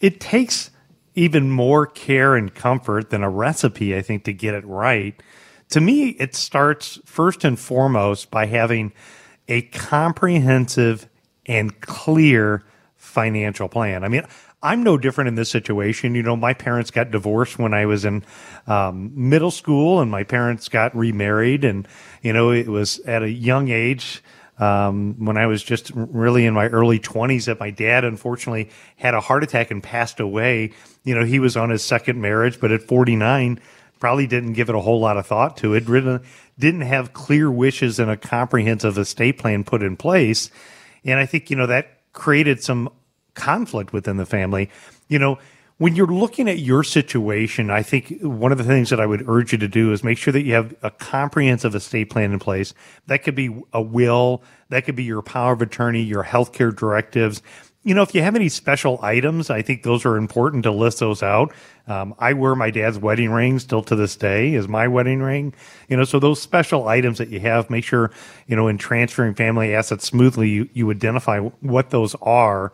[0.00, 0.70] it takes
[1.14, 5.18] even more care and comfort than a recipe, I think, to get it right.
[5.70, 8.92] To me, it starts first and foremost by having
[9.48, 11.08] a comprehensive
[11.46, 12.62] and clear
[12.96, 14.04] financial plan.
[14.04, 14.26] I mean,
[14.62, 16.14] I'm no different in this situation.
[16.14, 18.24] You know, my parents got divorced when I was in
[18.66, 21.86] um, middle school, and my parents got remarried, and
[22.22, 24.22] you know, it was at a young age
[24.58, 29.14] um, when I was just really in my early 20s that my dad unfortunately had
[29.14, 30.72] a heart attack and passed away.
[31.04, 33.60] You know, he was on his second marriage, but at 49,
[33.98, 35.88] probably didn't give it a whole lot of thought to it.
[35.88, 36.20] Really
[36.58, 40.50] didn't have clear wishes and a comprehensive estate plan put in place.
[41.04, 42.90] And I think, you know, that created some
[43.36, 44.68] conflict within the family.
[45.06, 45.38] You know,
[45.78, 49.28] when you're looking at your situation, I think one of the things that I would
[49.28, 52.38] urge you to do is make sure that you have a comprehensive estate plan in
[52.38, 52.72] place.
[53.06, 57.42] That could be a will, that could be your power of attorney, your healthcare directives.
[57.82, 60.98] You know, if you have any special items, I think those are important to list
[60.98, 61.52] those out.
[61.86, 65.54] Um, I wear my dad's wedding ring still to this day is my wedding ring.
[65.88, 68.10] You know, so those special items that you have, make sure,
[68.48, 72.72] you know, in transferring family assets smoothly, you, you identify what those are.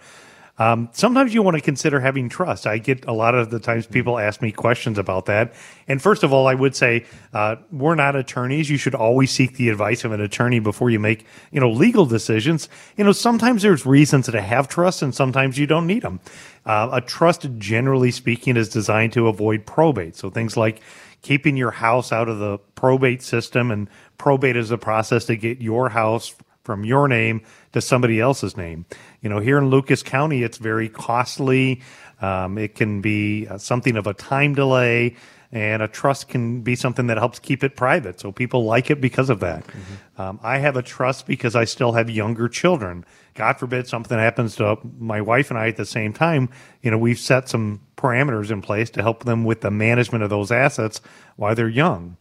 [0.59, 2.67] Um, sometimes you want to consider having trust.
[2.67, 5.55] I get a lot of the times people ask me questions about that.
[5.89, 8.69] And first of all, I would say uh, we're not attorneys.
[8.69, 12.05] You should always seek the advice of an attorney before you make you know legal
[12.05, 12.69] decisions.
[12.97, 16.21] You know sometimes there's reasons to have trust, and sometimes you don't need them.
[16.67, 20.17] Uh, a trust, generally speaking, is designed to avoid probate.
[20.17, 20.81] So things like
[21.23, 23.89] keeping your house out of the probate system, and
[24.19, 27.43] probate is a process to get your house from your name
[27.73, 28.87] to somebody else's name.
[29.21, 31.83] You know, here in Lucas County, it's very costly.
[32.21, 35.17] Um, it can be uh, something of a time delay,
[35.51, 38.21] and a trust can be something that helps keep it private.
[38.21, 39.65] So people like it because of that.
[40.17, 43.05] Um, I have a trust because I still have younger children.
[43.35, 46.49] God forbid something happens to my wife and I at the same time.
[46.81, 50.31] You know, we've set some parameters in place to help them with the management of
[50.31, 51.01] those assets
[51.37, 52.17] while they're young.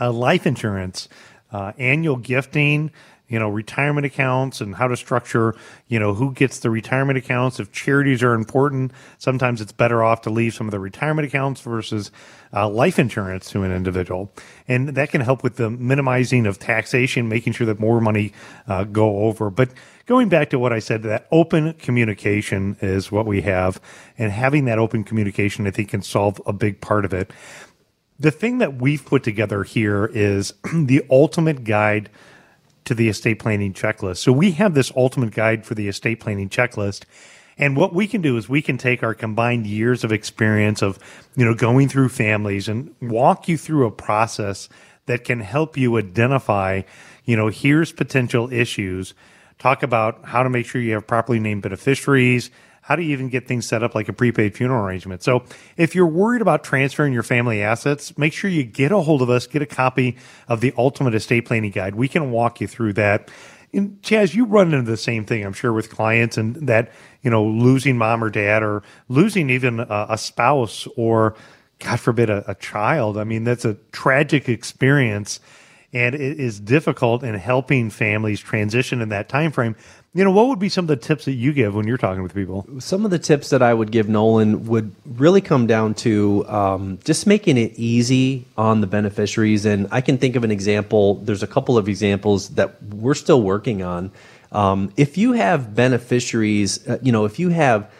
[0.00, 1.08] Uh, life insurance,
[1.52, 2.90] uh, annual gifting,
[3.32, 5.56] you know, retirement accounts and how to structure,
[5.88, 7.58] you know, who gets the retirement accounts.
[7.58, 11.62] If charities are important, sometimes it's better off to leave some of the retirement accounts
[11.62, 12.10] versus
[12.52, 14.30] uh, life insurance to an individual.
[14.68, 18.34] And that can help with the minimizing of taxation, making sure that more money
[18.68, 19.48] uh, go over.
[19.48, 19.70] But
[20.04, 23.80] going back to what I said, that open communication is what we have.
[24.18, 27.30] And having that open communication, I think, can solve a big part of it.
[28.20, 32.10] The thing that we've put together here is the ultimate guide
[32.84, 34.18] to the estate planning checklist.
[34.18, 37.04] So we have this ultimate guide for the estate planning checklist.
[37.58, 40.98] And what we can do is we can take our combined years of experience of,
[41.36, 44.68] you know, going through families and walk you through a process
[45.06, 46.82] that can help you identify,
[47.24, 49.14] you know, here's potential issues.
[49.58, 52.50] Talk about how to make sure you have properly named beneficiaries,
[52.82, 55.22] how do you even get things set up like a prepaid funeral arrangement?
[55.22, 55.44] So
[55.76, 59.30] if you're worried about transferring your family assets, make sure you get a hold of
[59.30, 60.16] us, get a copy
[60.48, 61.94] of the Ultimate Estate Planning Guide.
[61.94, 63.30] We can walk you through that.
[63.72, 66.90] And Chaz, you run into the same thing, I'm sure, with clients and that,
[67.22, 71.36] you know, losing mom or dad or losing even a, a spouse or,
[71.78, 73.16] God forbid, a, a child.
[73.16, 75.38] I mean, that's a tragic experience
[75.92, 79.76] and it is difficult in helping families transition in that time frame.
[80.14, 82.22] You know, what would be some of the tips that you give when you're talking
[82.22, 82.66] with people?
[82.80, 86.98] Some of the tips that I would give Nolan would really come down to um,
[87.04, 89.64] just making it easy on the beneficiaries.
[89.64, 91.16] And I can think of an example.
[91.16, 94.10] There's a couple of examples that we're still working on.
[94.50, 97.90] Um, if you have beneficiaries, uh, you know, if you have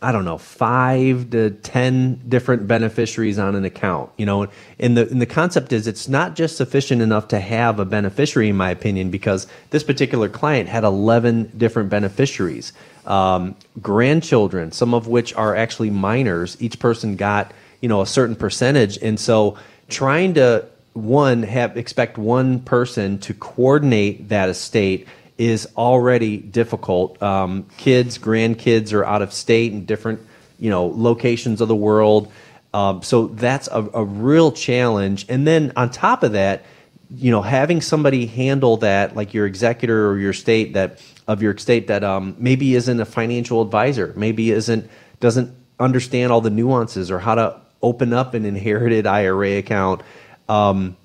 [0.00, 4.10] I don't know, five to ten different beneficiaries on an account.
[4.16, 4.48] You know,
[4.78, 8.48] and the and the concept is it's not just sufficient enough to have a beneficiary,
[8.48, 12.72] in my opinion, because this particular client had eleven different beneficiaries,
[13.06, 16.56] um, grandchildren, some of which are actually minors.
[16.60, 19.58] Each person got you know a certain percentage, and so
[19.88, 25.06] trying to one have expect one person to coordinate that estate
[25.38, 27.22] is already difficult.
[27.22, 30.20] Um, kids, grandkids are out of state in different,
[30.58, 32.32] you know, locations of the world.
[32.72, 35.26] Um, so that's a, a real challenge.
[35.28, 36.64] And then on top of that,
[37.10, 41.56] you know, having somebody handle that, like your executor or your state that of your
[41.58, 47.10] state that um, maybe isn't a financial advisor, maybe isn't doesn't understand all the nuances
[47.10, 50.02] or how to open up an inherited IRA account.
[50.48, 50.96] Um,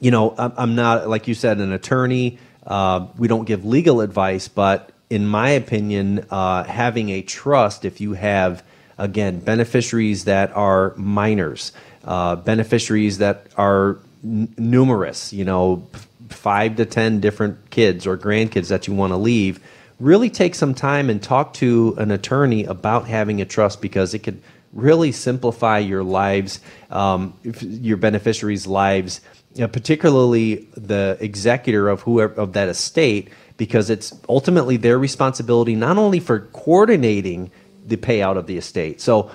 [0.00, 2.38] you know, I'm not like you said, an attorney.
[2.68, 7.98] Uh, we don't give legal advice, but in my opinion, uh, having a trust, if
[8.00, 8.62] you have,
[8.98, 11.72] again, beneficiaries that are minors,
[12.04, 15.88] uh, beneficiaries that are n- numerous, you know,
[16.28, 19.60] five to 10 different kids or grandkids that you want to leave,
[19.98, 24.18] really take some time and talk to an attorney about having a trust because it
[24.18, 24.42] could
[24.74, 26.60] really simplify your lives,
[26.90, 29.22] um, your beneficiaries' lives
[29.54, 35.74] you know, particularly the executor of whoever of that estate, because it's ultimately their responsibility
[35.74, 37.50] not only for coordinating
[37.86, 39.00] the payout of the estate.
[39.00, 39.30] So,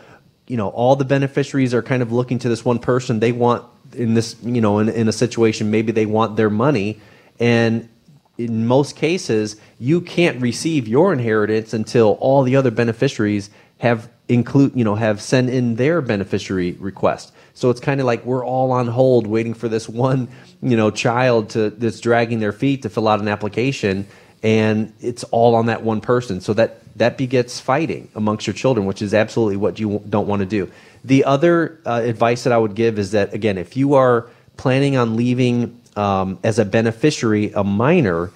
[0.47, 3.19] you know, all the beneficiaries are kind of looking to this one person.
[3.19, 6.99] They want in this, you know, in, in a situation, maybe they want their money,
[7.39, 7.89] and
[8.37, 14.73] in most cases, you can't receive your inheritance until all the other beneficiaries have include,
[14.75, 17.33] you know, have sent in their beneficiary request.
[17.53, 20.27] So it's kind of like we're all on hold waiting for this one,
[20.61, 24.07] you know, child to that's dragging their feet to fill out an application,
[24.41, 26.41] and it's all on that one person.
[26.41, 30.39] So that that begets fighting amongst your children, which is absolutely what you don't want
[30.41, 30.71] to do.
[31.03, 34.95] The other uh, advice that I would give is that again, if you are planning
[34.95, 38.31] on leaving um, as a beneficiary a minor.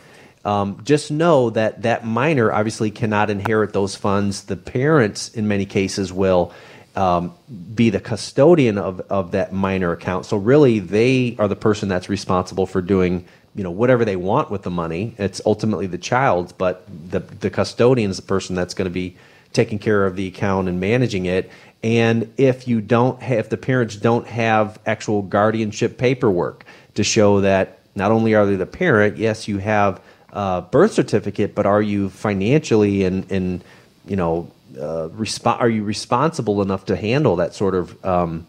[0.47, 4.43] Um, just know that that minor obviously cannot inherit those funds.
[4.43, 6.53] The parents, in many cases, will
[6.95, 7.33] um,
[7.75, 10.25] be the custodian of, of that minor account.
[10.25, 13.25] So really, they are the person that's responsible for doing
[13.55, 15.15] you know whatever they want with the money.
[15.17, 19.17] It's ultimately the child's, but the the custodian is the person that's going to be
[19.51, 21.51] taking care of the account and managing it.
[21.83, 27.41] And if you don't have, if the parents don't have actual guardianship paperwork to show
[27.41, 29.99] that not only are they the parent, yes, you have
[30.33, 33.63] a birth certificate, but are you financially and and
[34.05, 38.47] you know uh, resp- are you responsible enough to handle that sort of um,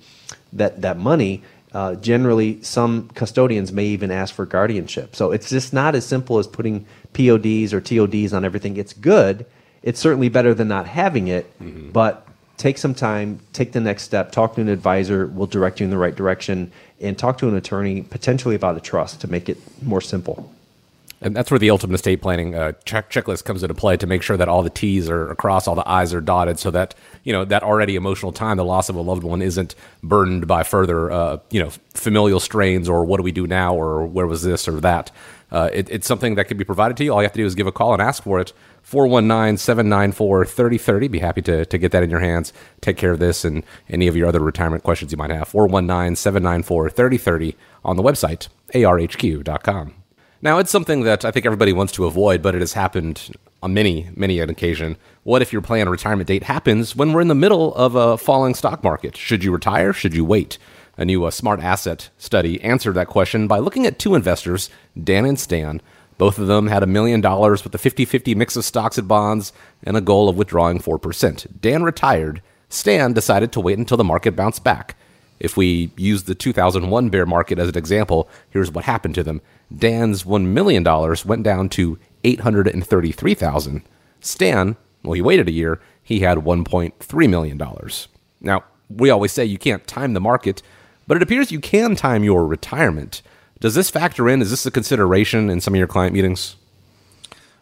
[0.52, 1.42] that that money?
[1.72, 5.14] Uh, generally, some custodians may even ask for guardianship.
[5.14, 8.78] So it's just not as simple as putting PODs or TODs on everything.
[8.78, 9.44] It's good.
[9.82, 11.90] It's certainly better than not having it, mm-hmm.
[11.90, 12.26] but
[12.56, 15.90] take some time, take the next step, talk to an advisor, we'll direct you in
[15.90, 19.58] the right direction, and talk to an attorney potentially about a trust to make it
[19.82, 20.52] more simple.
[21.20, 24.22] And that's where the ultimate estate planning uh, check- checklist comes into play to make
[24.22, 26.94] sure that all the T's are across, all the I's are dotted, so that
[27.24, 30.62] you know that already emotional time, the loss of a loved one, isn't burdened by
[30.62, 34.42] further uh, you know familial strains or what do we do now or where was
[34.42, 35.10] this or that.
[35.50, 37.12] Uh, it, it's something that can be provided to you.
[37.12, 38.52] All you have to do is give a call and ask for it.
[38.88, 41.10] 419-794-3030.
[41.10, 42.52] Be happy to, to get that in your hands.
[42.80, 45.50] Take care of this and any of your other retirement questions you might have.
[45.50, 47.54] 419-794-3030
[47.84, 49.94] on the website, arhq.com.
[50.40, 53.74] Now, it's something that I think everybody wants to avoid, but it has happened on
[53.74, 54.96] many, many an occasion.
[55.24, 58.54] What if your planned retirement date happens when we're in the middle of a falling
[58.54, 59.16] stock market?
[59.16, 59.92] Should you retire?
[59.92, 60.56] Should you wait?
[60.96, 64.70] A new uh, SmartAsset study answered that question by looking at two investors,
[65.02, 65.82] Dan and Stan.
[66.18, 69.08] Both of them had a million dollars with a 50 50 mix of stocks and
[69.08, 71.60] bonds and a goal of withdrawing 4%.
[71.60, 72.42] Dan retired.
[72.68, 74.96] Stan decided to wait until the market bounced back.
[75.40, 79.40] If we use the 2001 bear market as an example, here's what happened to them.
[79.76, 80.84] Dan's $1 million
[81.24, 83.82] went down to 833,000.
[84.20, 85.80] Stan, well, he waited a year.
[86.02, 87.60] He had $1.3 million.
[88.40, 90.62] Now, we always say you can't time the market,
[91.06, 93.22] but it appears you can time your retirement.
[93.60, 94.40] Does this factor in?
[94.40, 96.56] Is this a consideration in some of your client meetings?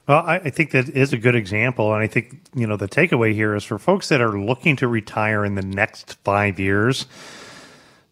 [0.07, 1.93] Well, I, I, think that is a good example.
[1.93, 4.87] And I think, you know, the takeaway here is for folks that are looking to
[4.87, 7.07] retire in the next five years,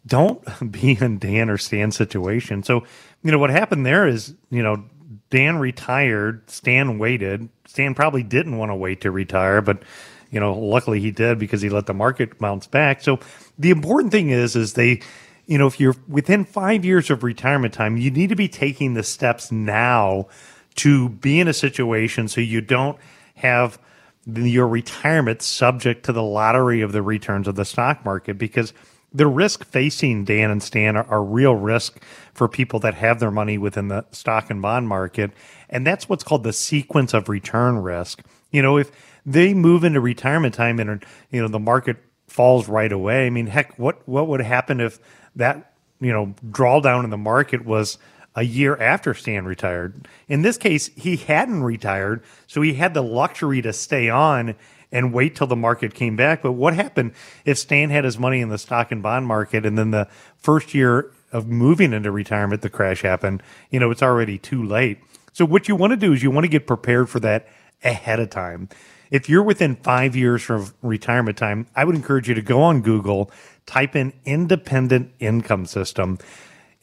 [0.06, 0.42] don't
[0.72, 2.62] be in Dan or Stan's situation.
[2.62, 2.84] So
[3.22, 4.84] you know, what happened there is, you know,
[5.30, 7.48] Dan retired, Stan waited.
[7.66, 9.82] Stan probably didn't want to wait to retire, but
[10.30, 13.02] you know, luckily he did because he let the market bounce back.
[13.02, 13.20] So
[13.58, 15.00] the important thing is is they
[15.46, 18.94] you know, if you're within 5 years of retirement time, you need to be taking
[18.94, 20.28] the steps now
[20.76, 22.98] to be in a situation so you don't
[23.36, 23.78] have
[24.26, 28.72] your retirement subject to the lottery of the returns of the stock market because
[29.14, 32.02] the risk facing Dan and Stan are, are, real risk
[32.34, 35.30] for people that have their money within the stock and bond market.
[35.70, 38.22] And that's what's called the sequence of return risk.
[38.50, 38.90] You know, if
[39.24, 41.96] they move into retirement time and, you know, the market
[42.26, 44.98] falls right away, I mean, heck, what, what would happen if
[45.36, 47.98] that, you know, drawdown in the market was
[48.34, 50.08] a year after Stan retired?
[50.26, 54.56] In this case, he hadn't retired, so he had the luxury to stay on
[54.94, 56.40] and wait till the market came back.
[56.40, 57.12] But what happened
[57.44, 60.72] if Stan had his money in the stock and bond market and then the first
[60.72, 63.42] year of moving into retirement, the crash happened?
[63.70, 65.00] You know, it's already too late.
[65.32, 67.48] So what you want to do is you want to get prepared for that
[67.82, 68.68] ahead of time.
[69.10, 72.80] If you're within five years from retirement time, I would encourage you to go on
[72.80, 73.30] Google,
[73.66, 76.18] type in independent income system.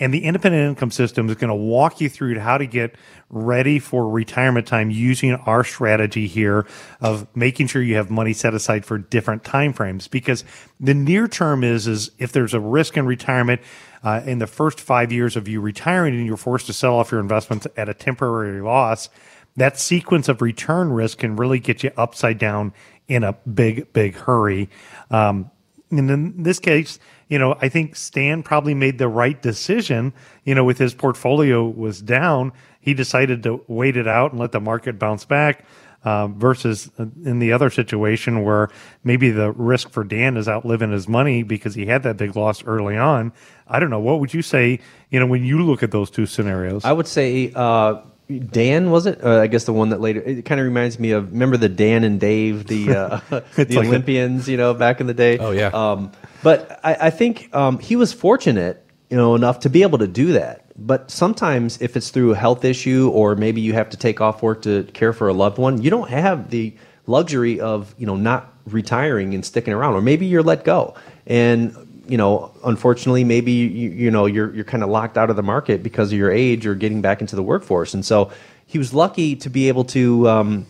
[0.02, 2.96] And the independent income system is going to walk you through how to get
[3.30, 6.66] ready for retirement time using our strategy here
[7.02, 10.08] of making sure you have money set aside for different time frames.
[10.08, 10.44] Because
[10.80, 13.62] the near term is is if there's a risk in retirement
[14.04, 17.12] uh, in the first five years of you retiring and you're forced to sell off
[17.12, 19.08] your investments at a temporary loss,
[19.56, 22.74] that sequence of return risk can really get you upside down
[23.08, 24.68] in a big, big hurry.
[25.12, 25.52] Um,
[25.92, 30.14] and in this case, you know, I think Stan probably made the right decision.
[30.44, 34.52] You know, with his portfolio was down, he decided to wait it out and let
[34.52, 35.66] the market bounce back.
[36.04, 38.70] Uh, versus in the other situation where
[39.04, 42.64] maybe the risk for Dan is outliving his money because he had that big loss
[42.64, 43.32] early on.
[43.68, 44.00] I don't know.
[44.00, 44.80] What would you say?
[45.12, 48.02] You know, when you look at those two scenarios, I would say uh,
[48.40, 49.24] Dan was it?
[49.24, 50.22] Uh, I guess the one that later.
[50.22, 53.20] It kind of reminds me of remember the Dan and Dave, the uh,
[53.56, 55.38] the like Olympians, you know, back in the day.
[55.38, 55.68] Oh yeah.
[55.68, 56.12] Um,
[56.44, 60.08] but I, I think um, he was fortunate, you know, enough to be able to
[60.08, 60.66] do that.
[60.78, 64.42] But sometimes, if it's through a health issue, or maybe you have to take off
[64.42, 66.74] work to care for a loved one, you don't have the
[67.08, 70.96] luxury of you know not retiring and sticking around, or maybe you're let go
[71.28, 71.76] and
[72.12, 75.44] you know, unfortunately, maybe you, you know you're you're kind of locked out of the
[75.44, 77.94] market because of your age or getting back into the workforce.
[77.94, 78.32] And so
[78.66, 80.66] he was lucky to be able to um,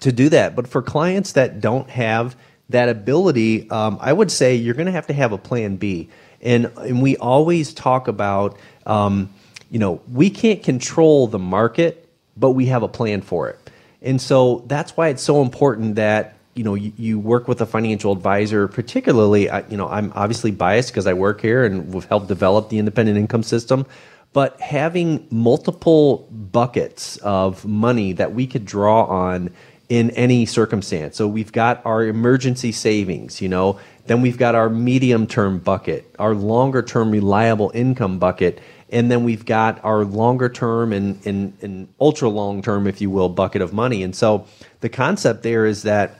[0.00, 0.56] to do that.
[0.56, 2.34] But for clients that don't have
[2.70, 6.08] that ability, um, I would say you're going to have to have a plan B.
[6.40, 9.32] And and we always talk about, um,
[9.70, 13.70] you know, we can't control the market, but we have a plan for it.
[14.00, 17.66] And so that's why it's so important that you know you, you, work with a
[17.66, 22.04] financial advisor particularly I, you know i'm obviously biased because i work here and we've
[22.04, 23.86] helped develop the independent income system
[24.32, 29.50] but having multiple buckets of money that we could draw on
[29.90, 31.18] in any circumstance.
[31.18, 36.14] So we've got our emergency savings you know then we've got our medium term bucket
[36.18, 38.60] our longer term reliable income bucket
[38.92, 43.08] and then we've got our longer term and, and, and ultra long term if you
[43.08, 44.02] will bucket of money.
[44.02, 44.46] And so
[44.80, 46.18] the concept there is that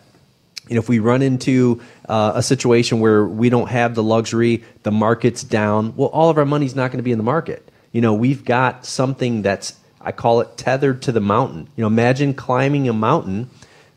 [0.74, 4.90] know, if we run into uh, a situation where we don't have the luxury, the
[4.90, 7.68] market's down, well, all of our money's not going to be in the market.
[7.92, 11.68] You know, we've got something that's, I call it tethered to the mountain.
[11.76, 13.50] You know, imagine climbing a mountain,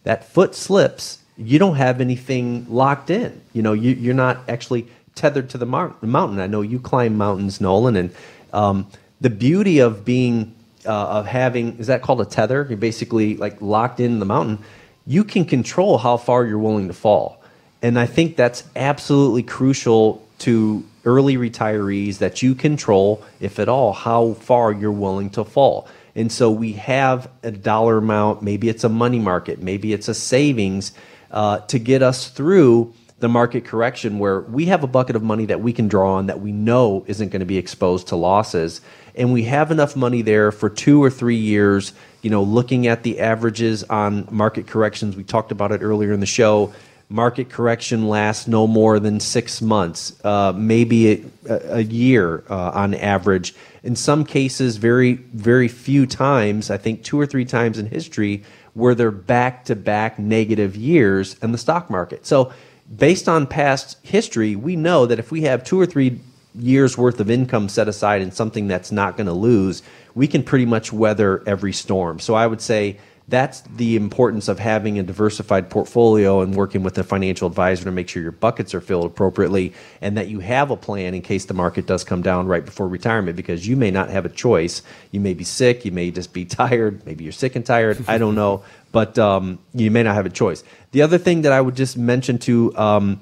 [0.03, 3.41] that foot slips, you don't have anything locked in.
[3.53, 6.39] You know, you, are not actually tethered to the mar- mountain.
[6.39, 8.15] I know you climb mountains, Nolan, and
[8.53, 8.87] um,
[9.19, 10.55] the beauty of being,
[10.85, 12.65] uh, of having, is that called a tether?
[12.69, 14.59] You're basically like locked in the mountain
[15.07, 17.41] you can control how far you're willing to fall.
[17.81, 23.93] And I think that's absolutely crucial to early retirees that you control, if at all,
[23.93, 25.87] how far you're willing to fall.
[26.15, 30.13] And so we have a dollar amount, maybe it's a money market, maybe it's a
[30.13, 30.93] savings
[31.29, 35.45] uh, to get us through the market correction where we have a bucket of money
[35.45, 38.81] that we can draw on that we know isn't going to be exposed to losses.
[39.15, 41.93] And we have enough money there for two or three years
[42.25, 46.21] you know, looking at the averages on market corrections, we talked about it earlier in
[46.21, 46.73] the show.
[47.07, 52.95] Market correction lasts no more than six months, uh, maybe a, a year uh, on
[52.95, 53.53] average.
[53.83, 58.43] In some cases, very, very few times, I think two or three times in history,
[58.73, 62.25] where they're back to back negative years in the stock market.
[62.25, 62.51] So,
[62.97, 66.19] based on past history, we know that if we have two or three
[66.57, 69.83] years worth of income set aside in something that's not going to lose,
[70.15, 72.19] we can pretty much weather every storm.
[72.19, 72.97] So I would say
[73.27, 77.91] that's the importance of having a diversified portfolio and working with a financial advisor to
[77.91, 81.45] make sure your buckets are filled appropriately and that you have a plan in case
[81.45, 84.83] the market does come down right before retirement because you may not have a choice.
[85.11, 88.19] You may be sick, you may just be tired, maybe you're sick and tired, I
[88.19, 90.63] don't know, but um, you may not have a choice.
[90.91, 93.21] The other thing that I would just mention to um,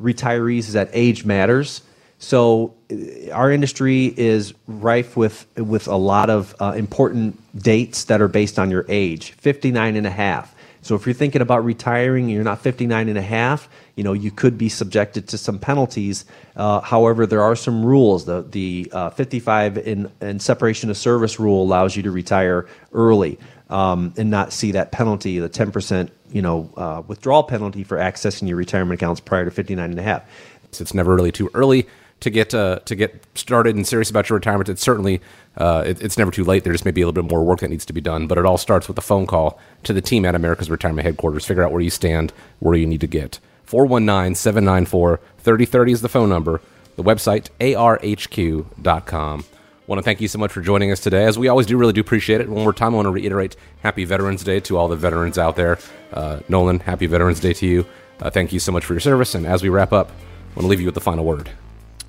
[0.00, 1.82] retirees is that age matters.
[2.20, 8.20] So uh, our industry is rife with with a lot of uh, important dates that
[8.20, 12.24] are based on your age 59 and a half So if you're thinking about retiring
[12.24, 15.58] and you're not 59 and a half, you know, you could be subjected to some
[15.58, 16.24] penalties.
[16.56, 18.24] Uh, however, there are some rules.
[18.24, 23.38] The, the uh, 55 in, in separation of service rule allows you to retire early
[23.68, 28.48] um, and not see that penalty, the 10% you know, uh, withdrawal penalty for accessing
[28.48, 30.24] your retirement accounts prior to 59 and a half.
[30.68, 31.86] It's never really too early
[32.20, 34.68] to get uh, to get started and serious about your retirement.
[34.68, 35.22] It's certainly
[35.56, 36.64] uh, it, it's never too late.
[36.64, 38.38] There just may be a little bit more work that needs to be done, but
[38.38, 41.44] it all starts with a phone call to the team at America's Retirement Headquarters.
[41.44, 43.38] Figure out where you stand, where you need to get.
[43.66, 46.60] 419-794-3030 is the phone number.
[46.96, 49.44] The website arhq.com.
[49.86, 51.24] Want to thank you so much for joining us today.
[51.24, 52.48] As we always do, really do appreciate it.
[52.48, 55.56] One more time, I want to reiterate Happy Veterans Day to all the veterans out
[55.56, 55.78] there.
[56.12, 57.86] Uh, Nolan, Happy Veterans Day to you.
[58.20, 59.34] Uh, thank you so much for your service.
[59.34, 61.50] And as we wrap up, I want to leave you with the final word.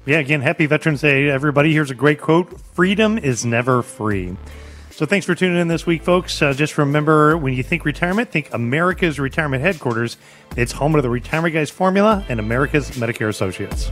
[0.03, 1.73] Yeah, again, happy Veterans Day, everybody.
[1.73, 4.35] Here's a great quote Freedom is never free.
[4.89, 6.41] So thanks for tuning in this week, folks.
[6.41, 10.17] Uh, just remember when you think retirement, think America's Retirement Headquarters.
[10.57, 13.91] It's home of the Retirement Guys Formula and America's Medicare Associates.